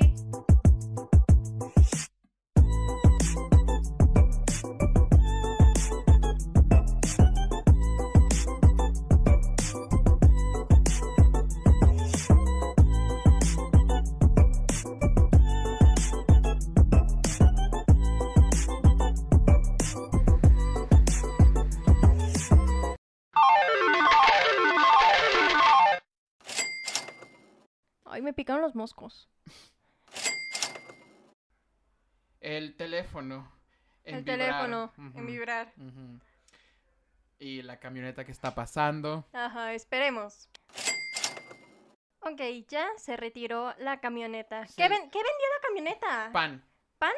[0.00, 0.44] Bye.
[28.24, 29.28] Me picaron los moscos.
[32.40, 33.50] El teléfono.
[34.04, 34.38] en el vibrar.
[34.38, 35.72] teléfono en vibrar.
[37.38, 39.24] Y la camioneta que está pasando.
[39.32, 40.48] Ajá, esperemos.
[42.20, 44.66] Ok, ya se retiró la camioneta.
[44.66, 44.74] Sí.
[44.76, 46.30] ¿Qué, ven- ¿Qué vendía la camioneta?
[46.32, 46.64] Pan.
[46.98, 47.12] ¿Pan?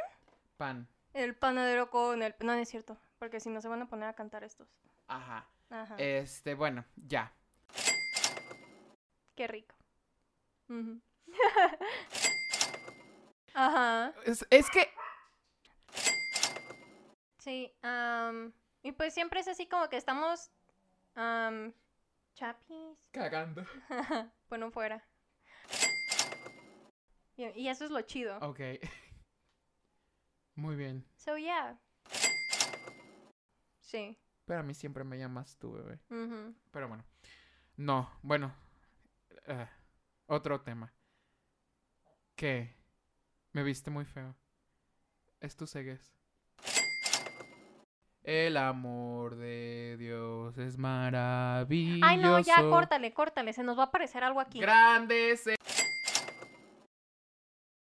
[0.56, 0.88] Pan.
[1.12, 2.34] El panadero con el...
[2.40, 4.68] No, no es cierto, porque si no se van a poner a cantar estos.
[5.06, 5.46] Ajá.
[5.70, 7.32] Ajá, Este, bueno, ya.
[9.36, 9.75] qué rico.
[13.54, 14.90] Ajá, Es, es que.
[17.38, 17.72] sí.
[17.82, 18.52] am,
[18.82, 20.50] y pues siempre es así como que estamos...
[21.14, 21.72] am,
[22.34, 22.98] chapis.
[23.12, 23.64] Cagando.
[24.48, 25.02] bueno, fuera.
[27.36, 28.38] Y, y eso es lo chido.
[28.40, 28.60] Ok.
[30.54, 31.04] Muy bien.
[31.16, 31.78] So, yeah.
[33.80, 34.18] Sí.
[34.46, 35.98] Pero a mí siempre me llamas tú, bebé.
[36.70, 37.04] Pero bueno.
[37.76, 38.54] No, bueno.
[39.46, 39.68] eh,
[40.26, 40.92] otro tema.
[42.34, 42.74] ¿Qué?
[43.52, 44.34] Me viste muy feo.
[45.40, 46.14] Es tu ceguez.
[48.22, 52.04] El amor de Dios es maravilloso.
[52.04, 53.52] Ay, no, ya, córtale, córtale.
[53.52, 54.58] Se nos va a aparecer algo aquí.
[54.58, 55.44] Grandes